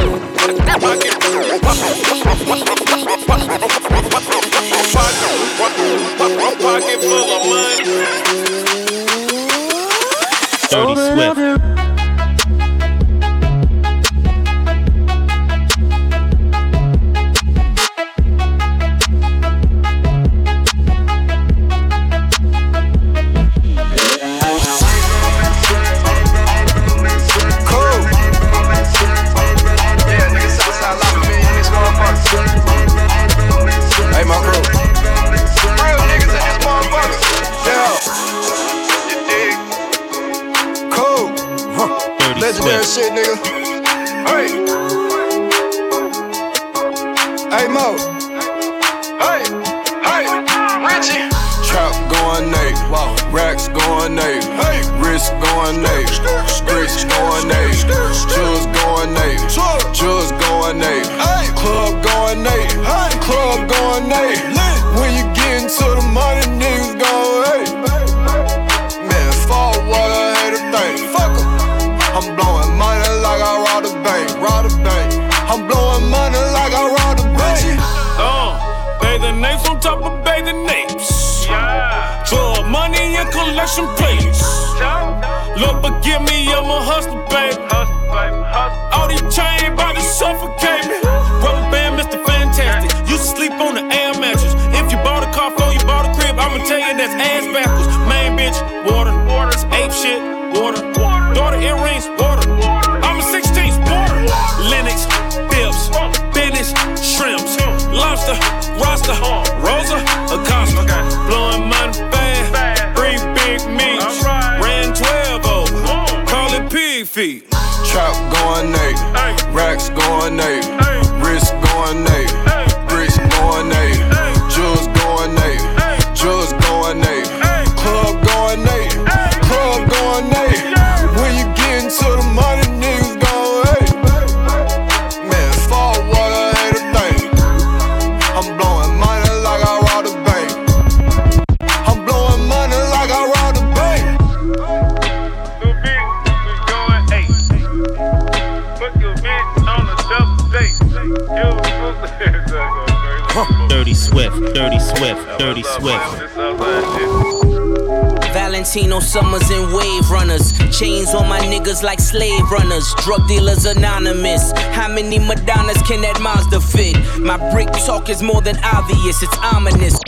Summers 159.10 159.50
and 159.50 159.74
Wave 159.74 160.08
Runners. 160.08 160.52
Chains 160.70 161.14
on 161.14 161.28
my 161.28 161.40
niggas 161.40 161.82
like 161.82 161.98
slave 161.98 162.48
runners. 162.48 162.94
Drug 162.98 163.26
dealers 163.26 163.64
anonymous. 163.64 164.52
How 164.70 164.86
many 164.86 165.18
Madonnas 165.18 165.82
can 165.82 166.00
that 166.02 166.20
Mazda 166.20 166.60
fit? 166.60 166.96
My 167.18 167.36
brick 167.50 167.68
talk 167.84 168.08
is 168.08 168.22
more 168.22 168.40
than 168.40 168.56
obvious, 168.62 169.20
it's 169.20 169.36
ominous. 169.38 169.98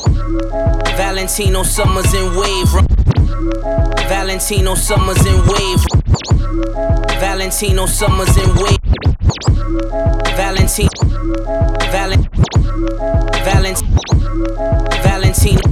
Valentino 0.96 1.64
Summers 1.64 2.14
and 2.14 2.36
Wave 2.36 2.72
Run- 2.72 2.86
Valentino 4.06 4.76
Summers 4.76 5.26
and 5.26 5.50
Wave. 5.50 5.82
Valentino 7.18 7.86
Summers 7.86 8.36
and 8.36 8.54
Wave. 8.54 8.78
Valentino. 10.38 10.90
Valent. 11.90 12.28
Valent. 13.42 13.82
Valentino. 15.02 15.71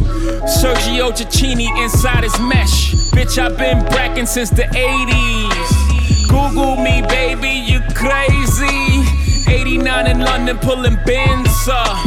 Sergio 0.45 1.11
Tacchini 1.11 1.67
inside 1.83 2.23
his 2.23 2.39
mesh. 2.39 2.93
Bitch, 3.11 3.37
I've 3.37 3.57
been 3.57 3.83
bracking 3.85 4.25
since 4.25 4.49
the 4.49 4.63
80s. 4.63 6.27
Google 6.27 6.77
me, 6.77 7.01
baby, 7.03 7.49
you 7.49 7.79
crazy. 7.93 9.05
89 9.51 10.07
in 10.07 10.19
London 10.19 10.57
pulling 10.57 10.97
bins 11.05 11.67
up. 11.69 11.97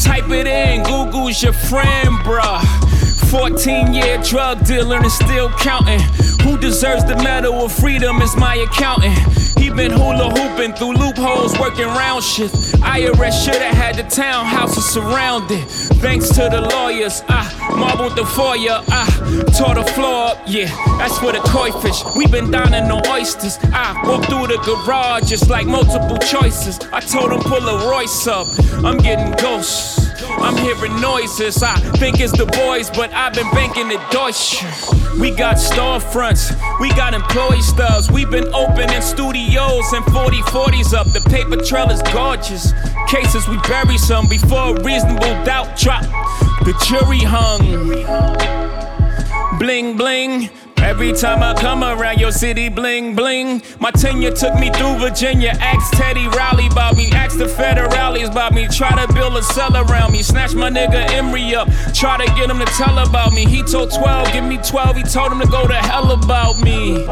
Type 0.00 0.30
it 0.30 0.46
in, 0.46 0.84
Google's 0.84 1.42
your 1.42 1.52
friend, 1.52 2.18
bruh. 2.24 2.62
14 3.30 3.92
year 3.92 4.18
drug 4.18 4.64
dealer 4.64 4.98
and 4.98 5.10
still 5.10 5.48
counting. 5.50 6.00
Who 6.42 6.58
deserves 6.58 7.04
the 7.04 7.16
medal 7.16 7.64
of 7.64 7.72
freedom 7.72 8.22
is 8.22 8.36
my 8.36 8.56
accountant. 8.56 9.18
Been 9.76 9.90
hula 9.90 10.28
hooping 10.28 10.74
through 10.74 10.92
loopholes, 10.92 11.58
working 11.58 11.86
round 11.86 12.22
shift. 12.22 12.54
IRS 12.82 13.44
shoulda 13.44 13.74
had 13.74 13.96
the 13.96 14.02
townhouses 14.02 14.82
surrounded. 14.82 15.66
Thanks 16.00 16.28
to 16.28 16.48
the 16.50 16.60
lawyers, 16.60 17.22
I 17.26 17.42
marbled 17.76 18.16
the 18.16 18.26
foyer, 18.26 18.82
I 18.88 19.06
tore 19.56 19.74
the 19.74 19.84
floor 19.94 20.26
up. 20.32 20.42
Yeah, 20.46 20.66
that's 20.98 21.18
for 21.18 21.32
the 21.32 21.40
koi 21.40 21.72
fish. 21.80 22.02
We 22.16 22.26
been 22.26 22.50
dining 22.50 22.90
on 22.90 23.06
oysters. 23.08 23.58
I 23.72 23.98
walked 24.06 24.26
through 24.26 24.48
the 24.48 24.58
garage 24.58 25.30
just 25.30 25.48
like 25.48 25.66
multiple 25.66 26.18
choices. 26.18 26.78
I 26.92 27.00
told 27.00 27.32
him 27.32 27.40
pull 27.40 27.66
a 27.66 27.90
Royce 27.90 28.26
up. 28.26 28.46
I'm 28.84 28.98
getting 28.98 29.32
ghosts. 29.32 30.01
I'm 30.38 30.56
hearing 30.56 31.00
noises. 31.00 31.62
I 31.62 31.78
think 31.98 32.20
it's 32.20 32.32
the 32.32 32.46
boys, 32.46 32.90
but 32.90 33.12
I've 33.12 33.34
been 33.34 33.50
banking 33.50 33.90
at 33.92 34.10
Deutsche. 34.10 34.62
We 35.18 35.30
got 35.30 35.56
storefronts, 35.56 36.52
we 36.80 36.88
got 36.90 37.14
employee 37.14 37.62
stubs. 37.62 38.10
We've 38.10 38.30
been 38.30 38.48
opening 38.54 39.02
studios 39.02 39.92
and 39.92 40.04
40 40.06 40.38
40s 40.42 40.94
up. 40.94 41.06
The 41.06 41.20
paper 41.28 41.56
trail 41.62 41.90
is 41.90 42.02
gorgeous. 42.12 42.72
Cases 43.08 43.46
we 43.48 43.58
bury 43.68 43.98
some 43.98 44.28
before 44.28 44.76
a 44.76 44.82
reasonable 44.82 45.34
doubt 45.44 45.76
drop. 45.76 46.02
The 46.64 46.74
jury 46.86 47.20
hung. 47.20 47.62
Bling 49.58 49.96
bling. 49.96 50.50
Every 50.82 51.12
time 51.12 51.42
I 51.42 51.54
come 51.54 51.84
around 51.84 52.18
your 52.18 52.32
city, 52.32 52.68
bling 52.68 53.14
bling. 53.14 53.62
My 53.78 53.90
tenure 53.92 54.32
took 54.32 54.54
me 54.56 54.70
through 54.70 54.98
Virginia. 54.98 55.52
Ask 55.60 55.92
Teddy 55.96 56.26
Riley 56.26 56.66
about 56.66 56.96
me. 56.96 57.10
Ask 57.12 57.38
the 57.38 57.44
federales 57.46 58.30
about 58.30 58.52
me. 58.52 58.66
Try 58.68 58.90
to 59.04 59.12
build 59.12 59.36
a 59.36 59.42
cell 59.42 59.76
around 59.76 60.12
me. 60.12 60.22
Snatch 60.22 60.54
my 60.54 60.70
nigga 60.70 61.08
Emory 61.12 61.54
up. 61.54 61.68
Try 61.94 62.24
to 62.24 62.26
get 62.34 62.50
him 62.50 62.58
to 62.58 62.66
tell 62.66 62.98
about 62.98 63.32
me. 63.32 63.46
He 63.46 63.62
told 63.62 63.92
12, 63.92 64.32
give 64.32 64.44
me 64.44 64.58
12. 64.58 64.96
He 64.96 65.02
told 65.04 65.32
him 65.32 65.40
to 65.40 65.46
go 65.46 65.66
to 65.66 65.74
hell 65.74 66.10
about 66.10 66.60
me. 66.60 67.06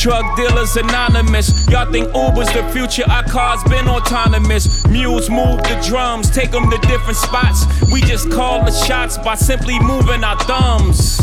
Drug 0.00 0.34
dealers 0.34 0.76
anonymous. 0.76 1.68
Y'all 1.68 1.92
think 1.92 2.06
Uber's 2.14 2.50
the 2.54 2.66
future? 2.72 3.04
Our 3.10 3.22
cars 3.24 3.62
been 3.64 3.86
autonomous. 3.86 4.86
Mules 4.86 5.28
move 5.28 5.62
the 5.64 5.78
drums, 5.86 6.30
take 6.30 6.50
them 6.52 6.70
to 6.70 6.78
different 6.88 7.18
spots. 7.18 7.66
We 7.92 8.00
just 8.00 8.30
call 8.30 8.64
the 8.64 8.70
shots 8.70 9.18
by 9.18 9.34
simply 9.34 9.78
moving 9.78 10.24
our 10.24 10.38
thumbs. 10.44 11.20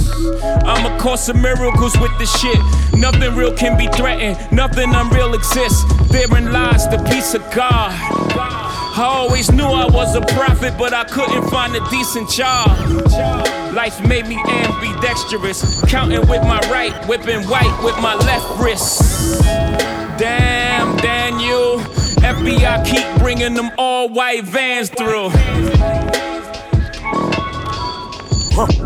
I'm 0.63 0.85
a 0.85 0.95
course 0.99 1.27
of 1.27 1.37
miracles 1.37 1.97
with 1.97 2.15
this 2.19 2.31
shit. 2.39 2.59
Nothing 2.93 3.35
real 3.35 3.51
can 3.51 3.79
be 3.79 3.87
threatened, 3.87 4.37
nothing 4.51 4.93
unreal 4.93 5.33
exists. 5.33 5.83
Therein 6.11 6.53
lies 6.53 6.87
the 6.87 7.03
peace 7.09 7.33
of 7.33 7.41
God. 7.55 7.89
I 7.89 9.03
always 9.03 9.51
knew 9.51 9.65
I 9.65 9.87
was 9.87 10.13
a 10.15 10.21
prophet, 10.21 10.75
but 10.77 10.93
I 10.93 11.03
couldn't 11.05 11.49
find 11.49 11.75
a 11.75 11.89
decent 11.89 12.29
job. 12.29 13.56
Life 13.77 14.03
made 14.07 14.25
me 14.25 14.41
ambidextrous, 14.43 15.83
counting 15.85 16.21
with 16.21 16.41
my 16.41 16.59
right, 16.61 16.91
whipping 17.07 17.47
white 17.47 17.79
with 17.83 17.95
my 17.99 18.15
left 18.15 18.59
wrist. 18.59 19.39
Damn, 20.17 20.97
Daniel, 20.97 21.77
FBI 22.17 22.83
keep 22.83 23.21
bringing 23.21 23.53
them 23.53 23.69
all 23.77 24.09
white 24.09 24.45
vans 24.45 24.89
through. 24.89 25.29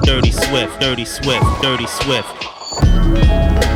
Dirty 0.02 0.32
Swift, 0.32 0.82
Dirty 0.82 1.06
Swift, 1.06 1.46
Dirty 1.62 1.88
Swift. 1.88 3.71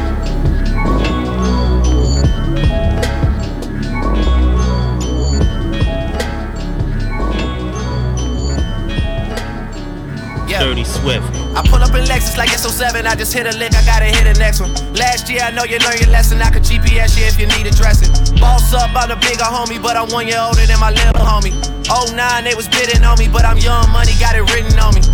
Yeah. 10.66 10.72
Dirty 10.74 10.84
Swift. 10.84 11.30
I 11.54 11.62
pull 11.70 11.82
up 11.86 11.94
in 11.94 12.10
Lexus 12.10 12.38
like 12.38 12.50
it's 12.50 12.66
07. 12.66 13.06
I 13.06 13.16
just 13.16 13.34
hit 13.34 13.46
a 13.46 13.56
lick, 13.58 13.76
I 13.76 13.86
gotta 13.86 14.06
hit 14.06 14.26
the 14.26 14.34
next 14.40 14.62
one. 14.62 14.74
Last 14.94 15.30
year, 15.30 15.42
I 15.42 15.52
know 15.52 15.64
you 15.64 15.78
learned 15.78 16.02
your 16.02 16.10
lesson. 16.10 16.42
I 16.42 16.50
could 16.50 16.64
GPS 16.64 17.18
you 17.18 17.26
if 17.26 17.40
you 17.40 17.46
need 17.54 17.68
a 17.68 17.70
addressing. 17.70 18.10
Boss 18.42 18.74
up, 18.74 18.90
I'm 18.96 19.12
a 19.12 19.16
bigger 19.16 19.46
homie, 19.46 19.82
but 19.82 19.96
I'm 19.96 20.10
one 20.10 20.28
year 20.28 20.42
older 20.42 20.66
than 20.66 20.80
my 20.80 20.90
little 20.90 21.22
homie. 21.22 21.54
09, 21.86 22.18
they 22.44 22.56
was 22.56 22.68
bidding 22.68 23.06
on 23.06 23.20
me, 23.20 23.30
but 23.30 23.46
I'm 23.46 23.58
young 23.62 23.86
money, 23.94 24.18
got 24.18 24.34
it 24.34 24.42
written 24.50 24.74
on 24.82 24.98
me. 24.98 25.06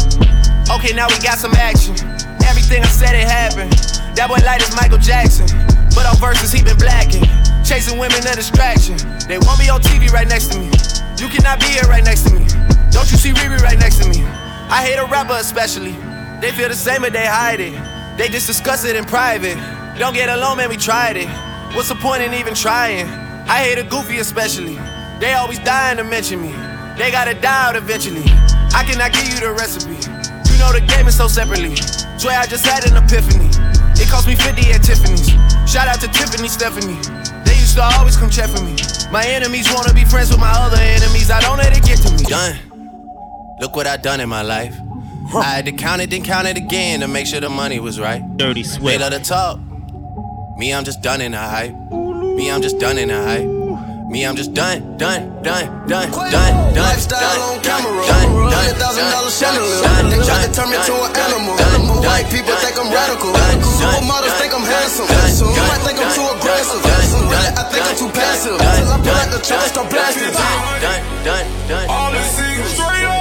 Okay, 0.72 0.96
now 0.96 1.12
we 1.12 1.20
got 1.20 1.36
some 1.36 1.54
action. 1.60 2.00
Everything 2.48 2.84
I 2.84 2.88
said, 2.88 3.12
it 3.12 3.28
happened. 3.28 3.76
That 4.16 4.32
boy 4.32 4.40
light 4.48 4.64
is 4.64 4.72
Michael 4.80 5.04
Jackson. 5.04 5.52
But 5.92 6.08
on 6.08 6.16
verses, 6.16 6.56
he 6.56 6.64
been 6.64 6.80
blacking. 6.80 7.28
Chasing 7.68 8.00
women, 8.00 8.24
a 8.24 8.36
distraction. 8.40 8.96
They 9.28 9.36
won't 9.36 9.60
be 9.60 9.68
on 9.68 9.84
TV 9.84 10.08
right 10.16 10.28
next 10.28 10.56
to 10.56 10.64
me. 10.64 10.72
You 11.20 11.28
cannot 11.28 11.60
be 11.60 11.76
here 11.76 11.88
right 11.92 12.04
next 12.04 12.24
to 12.32 12.40
me. 12.40 12.48
Don't 12.96 13.12
you 13.12 13.20
see 13.20 13.36
Riri 13.36 13.60
right 13.60 13.78
next 13.78 14.00
to 14.00 14.08
me? 14.08 14.24
I 14.72 14.86
hate 14.86 14.96
a 14.96 15.06
rapper 15.06 15.34
especially. 15.34 15.92
They 16.40 16.52
feel 16.54 16.70
the 16.70 16.76
same, 16.76 17.02
but 17.02 17.12
they 17.12 17.26
hide 17.26 17.60
it. 17.60 17.76
They 18.18 18.30
just 18.30 18.48
discuss 18.48 18.86
it 18.86 18.96
in 18.96 19.04
private. 19.04 19.58
Don't 20.00 20.14
get 20.14 20.30
alone, 20.30 20.58
man, 20.58 20.70
we 20.70 20.78
tried 20.78 21.18
it. 21.18 21.28
What's 21.76 21.90
the 21.90 21.96
point 21.96 22.24
in 22.24 22.34
even 22.34 22.54
trying? 22.54 23.06
I 23.52 23.60
hate 23.68 23.78
a 23.80 23.84
goofy 23.84 24.20
especially. 24.20 24.76
They 25.20 25.34
always 25.34 25.60
dying 25.60 25.98
to 25.98 26.06
mention 26.06 26.42
me. 26.42 26.54
They 26.98 27.12
gotta 27.12 27.34
die 27.34 27.68
out 27.68 27.76
eventually. 27.76 28.24
I 28.72 28.88
cannot 28.88 29.12
give 29.12 29.28
you 29.28 29.42
the 29.42 29.52
recipe. 29.52 29.92
You 30.48 30.58
know 30.58 30.72
the 30.72 30.80
game 30.88 31.06
is 31.06 31.18
so 31.18 31.28
separately. 31.28 31.76
Swear 32.18 32.40
I 32.40 32.48
just 32.48 32.66
had 32.66 32.88
an 32.88 32.96
epiphany. 32.96 33.52
It 34.00 34.08
cost 34.08 34.26
me 34.26 34.36
50 34.36 34.72
at 34.72 34.84
Tiffany's. 34.84 35.36
Shout 35.70 35.90
out 35.90 36.00
to 36.00 36.08
Tiffany 36.08 36.48
Stephanie. 36.48 36.96
They 37.44 37.60
used 37.60 37.76
to 37.76 37.84
always 37.84 38.16
come 38.16 38.30
check 38.30 38.50
for 38.50 38.64
me. 38.64 38.78
My 39.12 39.28
enemies 39.28 39.68
wanna 39.74 39.94
be 39.94 40.06
friends 40.06 40.32
with 40.32 40.40
my 40.40 40.52
other 40.52 40.80
enemies. 40.80 41.30
I 41.30 41.42
don't 41.42 41.58
let 41.58 41.76
it 41.76 41.84
get 41.84 42.00
to 42.08 42.12
me. 42.16 42.24
Done. 42.24 42.71
Look 43.62 43.76
what 43.76 43.86
I 43.88 43.98
done 43.98 44.20
in 44.20 44.28
my 44.30 44.42
life. 44.42 44.76
I 45.34 45.44
had 45.62 45.66
to 45.66 45.72
count 45.72 46.02
it, 46.02 46.10
then 46.10 46.24
count 46.24 46.48
it 46.48 46.58
again 46.58 47.00
to 47.02 47.08
make 47.08 47.28
sure 47.28 47.40
the 47.40 47.50
money 47.50 47.80
was 47.80 48.00
right. 48.00 48.20
Dirty 48.36 48.64
They 48.64 48.68
Swift. 48.68 49.00
love 49.00 49.14
to 49.14 49.20
talk. 49.22 49.60
Me, 50.58 50.74
I'm 50.74 50.84
just 50.84 51.02
done 51.02 51.22
in 51.22 51.32
the 51.32 51.38
hype. 51.38 51.74
Me, 51.94 52.50
I'm 52.52 52.62
just 52.62 52.80
done 52.80 52.98
in 52.98 53.08
the 53.10 53.22
hype. 53.22 53.46
Me, 54.12 54.26
I'm 54.26 54.36
just 54.36 54.54
done, 54.54 54.98
done, 54.98 55.30
done, 55.42 55.88
done, 55.88 56.12
done, 56.12 56.32
done, 56.36 56.76
Lifestyle 56.76 57.42
on 57.48 57.62
camera. 57.64 57.96
done, 58.04 58.28
done, 58.28 58.52
Hundred 58.52 58.76
thousand 58.76 59.08
done, 59.08 59.14
dollar 59.16 59.32
done, 59.32 59.40
chandelier. 59.40 59.82
done, 59.88 60.06
They 60.12 60.20
try 60.28 60.40
to 60.44 60.50
turn 60.52 60.68
me 60.68 60.76
to 60.84 60.94
an 61.08 61.12
animal. 61.16 61.56
Animal 61.72 61.98
white 62.04 62.28
people 62.28 62.52
think 62.60 62.76
I'm 62.76 62.92
radical. 62.92 63.32
done, 63.32 63.58
Role 63.62 64.04
models 64.04 64.36
think 64.42 64.52
I'm 64.58 64.68
handsome. 64.68 65.08
done, 65.08 65.32
Some 65.32 65.54
might 65.56 65.80
think 65.88 65.98
I'm 66.02 66.12
too 66.12 66.28
aggressive. 66.28 66.82
done, 66.84 67.06
Some 67.08 67.30
really 67.32 67.54
I 67.56 67.64
think 67.72 67.84
I'm 67.88 67.96
too 67.96 68.10
passive. 68.12 68.58
done, 68.60 68.84
Till 68.84 68.92
I 68.92 68.98
pull 69.00 69.16
out 69.22 69.30
the 69.32 69.40
trigger, 69.46 69.70
start 69.72 69.88
done, 69.88 69.96
blasting. 69.96 70.34
done, 70.36 71.02
done, 71.24 71.46
done, 71.72 71.86
All 71.88 72.10
the 72.12 72.20
singles 72.36 72.74
straight 72.76 73.08
up. 73.08 73.21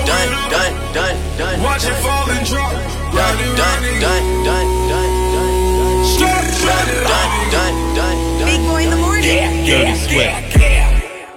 Throw 0.00 0.16
it 0.16 0.50
done, 0.50 0.50
done, 0.50 0.74
done, 0.94 1.16
done. 1.36 1.62
Watch 1.62 1.84
it 1.84 1.96
fall 2.00 2.30
and 2.30 2.46
drop. 2.46 2.72
Done, 2.72 3.12
Ride 3.12 3.36
done, 3.56 3.82
done, 4.00 4.26
done, 4.44 4.70
done, 4.88 5.12
done. 5.36 6.04
Straight, 6.16 6.48
straight. 6.56 6.88
Done, 7.04 7.50
done, 7.50 7.76
done, 7.94 8.18
done. 8.38 8.46
Big 8.48 8.60
boy 8.64 8.82
in 8.84 8.90
the 8.90 8.96
morning. 8.96 9.66
Dirty 9.66 9.94
Swift. 10.08 10.56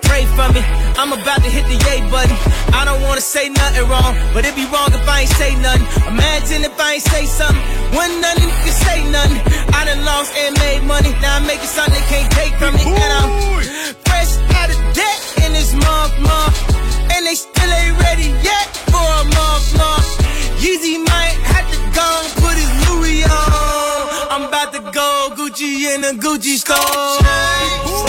Pray 0.08 0.26
for 0.38 0.48
me, 0.54 0.62
I'm 0.96 1.12
about 1.12 1.42
to 1.44 1.50
hit 1.50 1.66
the 1.66 1.78
yay 1.90 2.00
button. 2.10 2.38
I 2.74 2.86
don't 2.86 3.02
wanna 3.02 3.22
say 3.22 3.50
nothing 3.50 3.88
wrong, 3.90 4.16
but 4.34 4.46
it'd 4.46 4.56
be 4.56 4.66
wrong 4.72 4.94
if 4.94 5.08
I 5.10 5.22
ain't 5.22 5.30
say 5.36 5.56
nothing. 5.56 5.88
Imagine 6.08 6.64
if 6.64 6.80
I 6.80 6.94
ain't 6.94 7.04
say 7.04 7.26
something, 7.26 7.64
when 7.98 8.22
none 8.22 8.38
of 8.38 8.54
you 8.66 8.72
say 8.72 9.04
nothing. 9.10 9.42
I 9.74 9.86
done 9.86 10.06
lost 10.06 10.32
and 10.38 10.56
made 10.60 10.84
money, 10.84 11.12
now 11.22 11.38
I'm 11.38 11.48
making 11.48 11.68
something 11.68 11.94
they 11.98 12.08
can't 12.08 12.32
take 12.32 12.54
from 12.62 12.76
me. 12.76 12.86
And 12.94 13.12
I'm 13.20 13.32
fresh 14.06 14.38
out 14.56 14.70
of 14.70 14.80
debt 14.94 15.20
in 15.44 15.54
this 15.54 15.74
month, 15.74 16.14
month. 16.22 16.74
And 17.14 17.26
they 17.28 17.36
still 17.36 17.70
ain't 17.70 17.98
ready 18.02 18.34
yet 18.42 18.68
for 18.90 18.98
a 18.98 19.24
month, 19.38 19.68
month. 19.78 20.10
Yeezy 20.58 20.98
might 20.98 21.38
have 21.46 21.70
to 21.70 21.78
go 21.94 22.08
and 22.26 22.34
put 22.42 22.56
his 22.58 22.72
Louis 22.90 23.22
on. 23.22 24.34
I'm 24.34 24.44
about 24.50 24.74
to 24.74 24.82
go 24.90 25.30
Gucci 25.38 25.94
in 25.94 26.04
a 26.04 26.14
Gucci 26.18 26.58
store. 26.58 27.22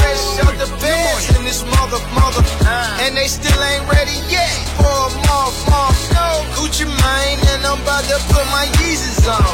Fresh 0.01 0.41
out 0.41 0.57
the 0.57 0.69
beds 0.81 1.37
in 1.37 1.45
this 1.45 1.61
mother, 1.77 2.01
mother. 2.17 2.41
And 3.05 3.17
they 3.17 3.29
still 3.29 3.61
ain't 3.61 3.85
ready 3.93 4.17
yet 4.33 4.57
for 4.81 4.89
a 4.89 5.11
month, 5.29 5.59
month. 5.69 6.01
No, 6.17 6.41
Gucci 6.57 6.89
mine, 6.89 7.39
and 7.53 7.61
I'm 7.67 7.83
about 7.85 8.05
to 8.09 8.17
put 8.33 8.47
my 8.57 8.65
Yeezys 8.81 9.29
on. 9.29 9.45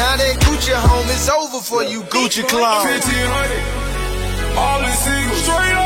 Now 0.00 0.16
that 0.16 0.40
Gucci 0.48 0.72
home 0.72 1.08
is 1.12 1.28
over 1.28 1.60
for 1.60 1.84
you, 1.84 2.00
Gucci 2.08 2.48
clown. 2.48 2.84
1500. 2.86 4.56
All 4.56 4.80
the 4.80 4.90
singles 4.92 5.42
straight 5.44 5.76
up. 5.76 5.85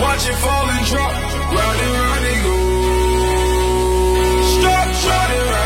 Watch 0.00 0.28
it 0.28 0.36
fall 0.36 0.68
and 0.68 0.86
drop. 0.86 1.12
Round 1.56 1.80
and 1.86 1.92
round 2.02 2.24
it 2.32 2.38
go. 2.44 2.56
Stop, 4.54 4.88
round 5.08 5.32
and 5.32 5.46
round 5.50 5.65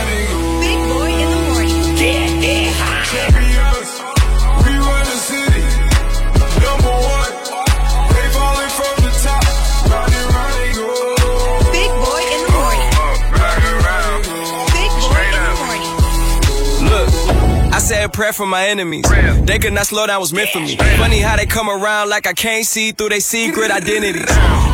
A 18.00 18.08
prayer 18.08 18.32
for 18.32 18.46
my 18.46 18.66
enemies. 18.66 19.04
They 19.44 19.58
could 19.58 19.74
not 19.74 19.86
slow 19.86 20.06
down, 20.06 20.20
was 20.20 20.32
meant 20.32 20.48
for 20.48 20.60
me. 20.60 20.74
Funny 20.96 21.18
how 21.18 21.36
they 21.36 21.44
come 21.44 21.68
around 21.68 22.08
like 22.08 22.26
I 22.26 22.32
can't 22.32 22.64
see 22.64 22.92
through 22.92 23.10
their 23.10 23.20
secret 23.20 23.70
identities. 23.70 24.24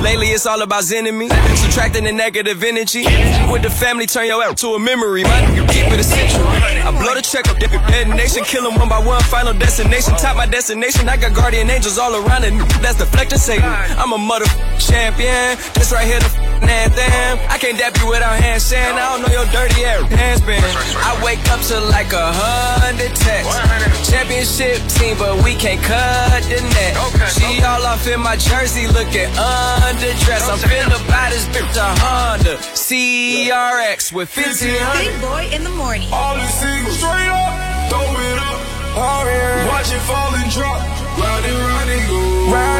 Lately 0.01 0.29
it's 0.29 0.47
all 0.47 0.63
about 0.63 0.89
me, 0.89 1.29
subtracting 1.57 2.05
the 2.05 2.13
negative 2.13 2.63
energy. 2.63 3.03
With 3.51 3.63
the 3.63 3.71
family, 3.71 4.07
turn 4.07 4.27
your 4.27 4.45
app 4.45 4.55
to 4.59 4.69
a 4.75 4.79
memory. 4.79 5.25
My 5.25 5.41
keep 5.73 5.91
it 5.91 5.99
essential. 5.99 6.47
I 6.47 6.93
blow 6.93 7.15
the 7.15 7.23
check 7.23 7.49
up, 7.49 7.59
detonation, 7.59 8.45
kill 8.45 8.65
'em 8.65 8.79
one 8.79 8.89
by 8.89 9.01
one. 9.01 9.21
Final 9.25 9.55
destination, 9.55 10.15
top 10.15 10.37
my 10.37 10.47
destination. 10.47 11.09
I 11.09 11.17
got 11.17 11.35
guardian 11.35 11.69
angels 11.69 11.99
all 11.99 12.15
around 12.15 12.45
it. 12.45 12.53
That's 12.81 12.99
deflecting 12.99 13.41
Satan. 13.41 13.65
I'm 13.99 14.13
a 14.13 14.19
mother 14.19 14.47
champion. 14.79 15.59
This 15.75 15.91
right 15.91 16.07
here, 16.07 16.21
the 16.21 16.46
anthem. 16.63 17.39
I 17.51 17.59
can't 17.59 17.79
dap 17.79 17.97
you 18.01 18.09
without 18.09 18.39
hand 18.39 18.63
saying 18.63 18.97
I 18.97 19.05
don't 19.13 19.23
know 19.23 19.33
your 19.33 19.47
dirty 19.53 19.85
ass 19.85 20.07
hands 20.13 20.41
been. 20.41 20.63
I 21.03 21.13
wake 21.25 21.43
up 21.51 21.61
to 21.73 21.81
like 21.93 22.13
a 22.13 22.33
hundred 22.33 23.15
texts. 23.15 24.11
Championship 24.11 24.79
team, 24.97 25.17
but 25.19 25.43
we 25.45 25.55
can't 25.55 25.83
cut 25.83 26.43
the 26.49 26.61
net. 26.77 26.95
She 27.33 27.63
all 27.63 27.85
off 27.85 28.07
in 28.07 28.21
my 28.21 28.37
jersey, 28.37 28.87
looking 28.89 29.29
underdressed. 29.37 30.49
I'm 30.49 30.59
finna 30.63 31.01
buy 31.09 31.31
this 31.31 31.47
bitch 31.53 31.77
a 31.77 31.89
Honda 32.01 32.57
CRX 32.73 34.13
with 34.13 34.29
1500. 34.35 35.05
Big 35.05 35.21
boy 35.21 35.49
in 35.53 35.65
the 35.65 35.71
morning. 35.71 36.09
All 36.13 36.37
the 36.37 36.47
singles 36.49 36.97
straight 36.97 37.29
up, 37.29 37.91
throw 37.91 38.01
it 38.01 38.39
up. 38.39 38.59
Oh 38.97 39.25
yeah. 39.29 39.69
Watch 39.69 39.93
it 39.93 40.01
fall 40.09 40.35
and 40.35 40.51
drop. 40.51 40.81
Round 41.19 41.45
and 41.45 41.59
round 41.69 41.91
and 41.91 42.09
go. 42.09 42.53
Round 42.53 42.76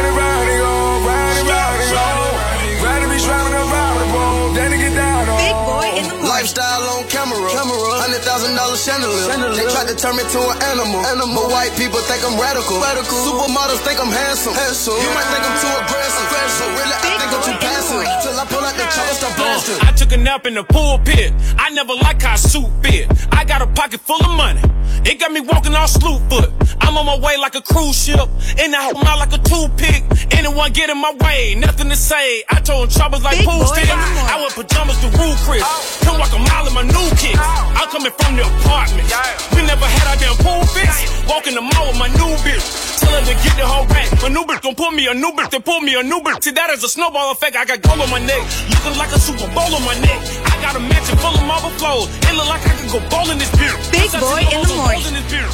Hundred 8.17 8.33
thousand 8.33 8.55
dollar 8.57 8.73
chandelier. 8.73 9.29
They 9.53 9.69
tried 9.69 9.93
to 9.93 9.93
turn 9.93 10.17
me 10.17 10.25
to 10.25 10.39
an 10.49 10.57
animal. 10.73 11.05
animal. 11.05 11.37
But 11.37 11.53
white 11.53 11.73
people 11.77 12.01
think 12.09 12.25
I'm 12.25 12.33
radical. 12.41 12.81
radical. 12.81 13.13
Supermodels 13.13 13.77
think 13.85 14.01
I'm 14.01 14.09
handsome. 14.09 14.57
handsome. 14.57 14.97
You 14.97 15.09
might 15.13 15.29
think 15.29 15.45
I'm 15.45 15.53
too 15.61 15.69
aggressive. 15.85 16.25
But 16.25 16.69
really, 16.81 16.97
I 16.97 17.13
think 17.13 17.29
I'm 17.29 17.43
too 17.45 17.57
passive. 17.61 18.01
Till 18.25 18.33
I 18.33 18.45
pull 18.49 18.65
out 18.65 18.73
the 18.73 18.89
chopper, 18.89 19.13
start 19.13 19.37
blasting. 19.37 19.77
I 19.85 19.91
took 19.93 20.11
a 20.13 20.17
nap 20.17 20.47
in 20.47 20.55
the 20.55 20.63
pulpit. 20.63 21.29
I 21.61 21.69
never 21.69 21.93
like 21.93 22.23
how 22.23 22.37
suit 22.37 22.65
fit. 22.81 23.05
I 23.29 23.45
got 23.45 23.61
a 23.61 23.67
pocket 23.67 24.01
full 24.01 24.17
of 24.25 24.33
money. 24.33 24.65
It 25.05 25.19
got 25.19 25.31
me 25.31 25.41
walking 25.41 25.75
all 25.75 25.87
slew 25.87 26.17
foot. 26.25 26.49
I'm 26.81 26.97
on 26.97 27.05
my 27.05 27.19
way 27.19 27.37
like 27.37 27.53
a 27.53 27.61
cruise 27.61 28.01
ship. 28.01 28.17
In 28.57 28.71
the 28.73 28.81
home 28.81 28.97
out 29.05 29.19
like 29.21 29.33
a 29.37 29.41
toothpick. 29.45 30.01
Anyone 30.33 30.73
get 30.73 30.89
in 30.89 30.97
my 30.97 31.13
way, 31.21 31.53
nothing 31.53 31.89
to 31.89 31.95
say. 31.95 32.43
I 32.49 32.61
told 32.65 32.89
troubles 32.89 33.21
like 33.23 33.37
Big 33.37 33.45
pool 33.45 33.59
boy 33.59 33.65
sticks. 33.77 33.93
in 33.93 33.99
the 33.99 34.09
morning. 34.09 34.33
I 34.33 34.35
wear 34.41 34.49
pajamas 34.57 34.97
to 35.05 35.07
rule 35.21 35.37
Chris. 35.45 35.61
Oh. 35.61 35.99
Come 36.01 36.17
walk 36.17 36.33
a 36.33 36.39
mile 36.39 36.65
in 36.65 36.73
my 36.73 36.81
new 36.81 37.09
kicks. 37.13 37.37
Oh. 37.37 37.77
I'm 37.97 38.05
coming 38.11 38.19
from 38.19 38.33
the 38.35 38.43
apartment. 38.45 39.07
We 39.55 39.61
never 39.65 39.85
had 39.85 40.05
our 40.07 40.17
damn 40.19 40.35
pool 40.39 40.63
fix. 40.71 40.87
Walking 41.27 41.55
the 41.55 41.61
mall 41.61 41.87
with 41.91 41.99
my 41.99 42.07
new 42.07 42.31
bitch. 42.43 42.99
Tell 42.99 43.11
her 43.11 43.23
to 43.25 43.35
get 43.43 43.55
the 43.57 43.67
whole 43.67 43.85
rack. 43.87 44.07
My 44.21 44.29
new 44.29 44.45
bitch 44.45 44.61
gon' 44.61 44.75
pull 44.75 44.91
me 44.91 45.07
a 45.07 45.13
new 45.13 45.31
bitch 45.31 45.49
to 45.51 45.59
pull 45.59 45.81
me 45.81 45.95
a 45.95 46.03
new 46.03 46.19
bitch. 46.21 46.43
See, 46.43 46.51
that 46.51 46.69
is 46.69 46.83
a 46.83 46.89
snowball 46.89 47.31
effect. 47.31 47.55
I 47.55 47.65
got 47.65 47.81
gold 47.81 47.99
on 47.99 48.09
my 48.09 48.19
neck. 48.19 48.43
Looking 48.69 48.97
like 48.97 49.11
a 49.11 49.19
Super 49.19 49.47
Bowl 49.51 49.71
on 49.71 49.83
my 49.83 49.97
neck. 49.99 50.19
I 50.45 50.55
got 50.61 50.75
a 50.75 50.79
mansion 50.79 51.17
full 51.17 51.35
of 51.35 51.43
marble 51.43 51.73
flows. 51.79 52.07
It 52.27 52.33
look 52.35 52.47
like 52.47 52.63
I 52.63 52.73
could 52.79 52.91
go 52.91 52.99
bowling 53.09 53.39
this 53.39 53.51
beer. 53.57 53.75
Big 53.91 54.11
boy 54.15 54.43
in 54.47 54.61
the 54.63 54.71
morning. 54.75 55.03
some 55.03 55.03
holes 55.03 55.07
in 55.07 55.13
this 55.19 55.27
beer. 55.31 55.49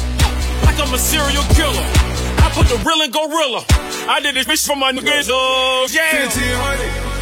Like 0.64 0.78
I'm 0.78 0.92
a 0.94 0.98
serial 0.98 1.44
killer. 1.58 1.86
I 2.38 2.50
put 2.54 2.70
the 2.70 2.78
real 2.86 3.02
in 3.02 3.10
gorilla. 3.10 3.64
I 4.06 4.20
did 4.20 4.34
this 4.34 4.46
bitch 4.46 4.66
for 4.66 4.76
my 4.76 4.92
niggas. 4.92 5.28
Yeah. 5.90 6.30
1500. 6.30 7.14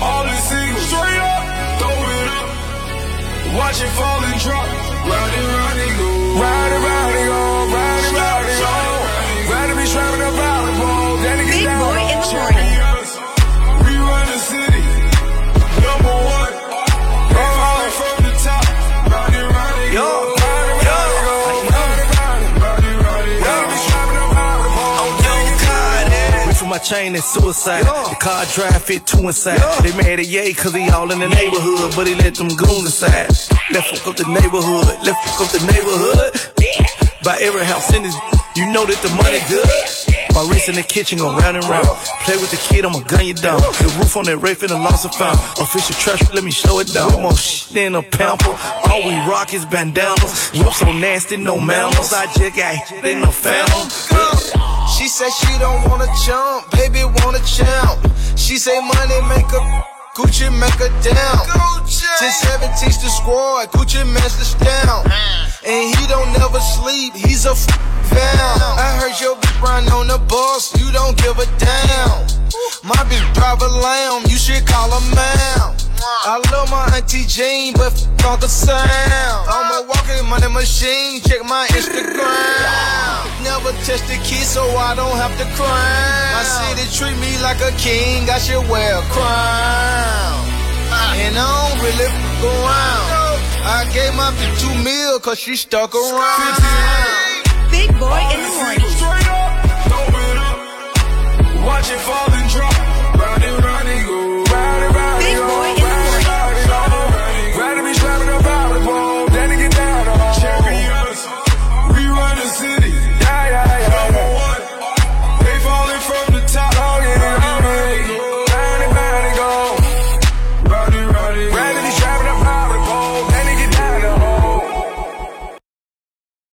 All 0.00 0.24
the 0.24 0.32
Watch 3.56 3.82
it 3.82 3.90
fall 3.98 4.22
and 4.22 4.40
drop. 4.40 4.66
Round 5.10 5.32
and 5.34 5.46
round 5.46 5.78
and 5.80 5.98
go. 5.98 6.10
Round 6.38 6.72
and 6.74 6.84
round 6.84 7.14
and 7.18 7.26
go. 7.26 7.40
Round 7.74 8.04
and 8.06 8.16
round 8.16 8.46
and 8.46 8.60
go. 8.62 9.52
Round 9.52 9.70
and 9.72 9.78
be 9.80 9.86
trapping 9.90 10.22
up 10.22 10.34
out 10.38 10.62
the 10.66 10.72
ball. 10.78 11.16
Then 11.18 11.40
it 11.40 11.46
get 11.46 11.58
Big 11.58 11.78
boy 11.82 11.98
in 11.98 12.20
the 12.20 12.30
morning. 12.30 12.59
Chain 26.84 27.14
and 27.14 27.22
suicide. 27.22 27.84
The 27.84 28.16
car 28.18 28.44
drive 28.54 28.82
fit 28.82 29.06
two 29.06 29.18
inside. 29.18 29.60
They 29.84 29.94
mad 29.96 30.18
at 30.18 30.26
Ye 30.26 30.54
cause 30.54 30.74
he 30.74 30.88
all 30.90 31.10
in 31.12 31.20
the 31.20 31.28
neighborhood, 31.28 31.92
but 31.94 32.06
he 32.06 32.14
let 32.14 32.34
them 32.34 32.48
goons 32.48 32.86
inside. 32.86 33.28
Let's 33.70 33.90
fuck 33.90 34.08
up 34.08 34.16
the 34.16 34.24
neighborhood. 34.24 34.88
Let's 35.04 35.20
fuck 35.28 35.46
up 35.46 35.50
the 35.52 35.60
neighborhood. 35.70 36.32
By 37.22 37.38
every 37.42 37.64
house 37.64 37.92
in 37.94 38.02
this, 38.02 38.14
you 38.56 38.66
know 38.72 38.86
that 38.86 38.96
the 39.02 39.10
money 39.14 39.40
good. 39.48 39.68
My 40.34 40.48
wrist 40.48 40.68
in 40.68 40.74
the 40.74 40.82
kitchen 40.82 41.18
go 41.18 41.36
round 41.36 41.56
and 41.56 41.66
round. 41.68 41.86
Play 42.24 42.36
with 42.36 42.50
the 42.50 42.56
kid, 42.56 42.84
I'ma 42.84 43.00
gun 43.00 43.26
you 43.26 43.34
down. 43.34 43.60
The 43.60 43.94
roof 43.98 44.16
on 44.16 44.24
that 44.24 44.38
Wraith 44.38 44.62
and 44.62 44.70
the 44.70 44.78
lost 44.78 45.04
and 45.04 45.14
found. 45.14 45.38
Official 45.60 45.94
trash, 45.96 46.22
let 46.32 46.44
me 46.44 46.50
show 46.50 46.80
it 46.80 46.92
down. 46.92 47.20
More 47.20 47.36
shit 47.36 47.74
than 47.74 47.94
a 47.94 48.02
pamper. 48.02 48.56
All 48.88 49.04
we 49.04 49.14
rock 49.28 49.52
is 49.52 49.66
bandanas. 49.66 50.50
You 50.54 50.70
so 50.72 50.90
nasty, 50.92 51.36
no 51.36 51.60
manners. 51.60 52.12
I 52.12 52.26
just 52.32 52.56
got 52.56 52.74
hit 52.74 53.04
in 53.04 53.20
the 53.20 53.32
phantom. 53.32 54.59
She 54.96 55.08
said 55.08 55.30
she 55.30 55.58
don't 55.58 55.88
wanna 55.88 56.06
jump, 56.26 56.70
baby 56.72 57.04
wanna 57.22 57.40
jump. 57.44 57.98
She 58.36 58.58
say 58.58 58.78
money 58.80 59.20
make 59.28 59.46
her 59.50 59.64
Gucci 60.16 60.50
make 60.50 60.74
her 60.74 60.90
down. 61.02 61.46
Since 61.86 62.42
17's 62.44 63.00
the 63.02 63.08
squad, 63.08 63.70
Gucci 63.72 64.04
masters 64.12 64.54
down. 64.54 65.06
And 65.64 65.94
he 65.96 66.06
don't 66.06 66.32
never 66.32 66.60
sleep, 66.60 67.14
he's 67.14 67.46
a 67.46 67.50
f- 67.50 67.66
found. 68.10 68.62
I 68.80 68.98
heard 69.00 69.20
your 69.20 69.36
bitch 69.36 69.62
run 69.62 69.88
on 69.92 70.08
the 70.08 70.18
bus, 70.18 70.74
you 70.80 70.90
don't 70.92 71.16
give 71.16 71.38
a 71.38 71.46
damn. 71.58 72.26
My 72.82 73.00
bitch 73.08 73.34
drive 73.34 73.62
a 73.62 73.68
lamb, 73.68 74.24
you 74.28 74.36
should 74.36 74.66
call 74.66 74.90
her 74.90 75.14
man. 75.14 75.76
I 76.02 76.40
love 76.52 76.70
my 76.70 76.96
auntie 76.96 77.24
Jean, 77.26 77.74
but 77.74 77.92
f 77.92 78.40
the 78.40 78.48
Sam. 78.48 78.80
I'm 78.80 79.84
a 79.84 79.88
walking 79.88 80.24
money 80.28 80.48
machine, 80.48 81.20
check 81.20 81.44
my 81.44 81.66
Instagram. 81.76 82.24
Never 83.44 83.72
touch 83.84 84.00
the 84.08 84.16
key, 84.24 84.40
so 84.40 84.62
I 84.76 84.94
don't 84.94 85.16
have 85.16 85.36
to 85.36 85.44
cry. 85.56 86.32
My 86.32 86.44
city 86.44 86.88
treat 86.96 87.16
me 87.20 87.36
like 87.42 87.60
a 87.60 87.72
king, 87.76 88.28
I 88.30 88.38
should 88.38 88.66
wear 88.68 88.96
a 88.96 89.02
crown. 89.12 90.40
And 91.20 91.36
I 91.36 91.44
don't 91.68 91.76
really 91.84 92.08
f 92.08 92.44
around. 92.48 93.40
I 93.60 93.84
gave 93.92 94.14
my 94.16 94.32
bitch 94.40 94.56
two 94.60 94.74
mil, 94.82 95.20
cause 95.20 95.38
she 95.38 95.54
stuck 95.56 95.94
around. 95.94 96.56
Big 97.70 97.92
boy 98.00 98.20
in 98.32 98.40
the 98.40 98.50
morning. 98.56 98.88
Straight 98.96 99.28
up, 99.28 99.52
throw 99.84 100.06
it 100.16 100.36
up. 100.48 100.56
Watch 101.66 101.90
it 101.92 102.00
fall 102.00 102.39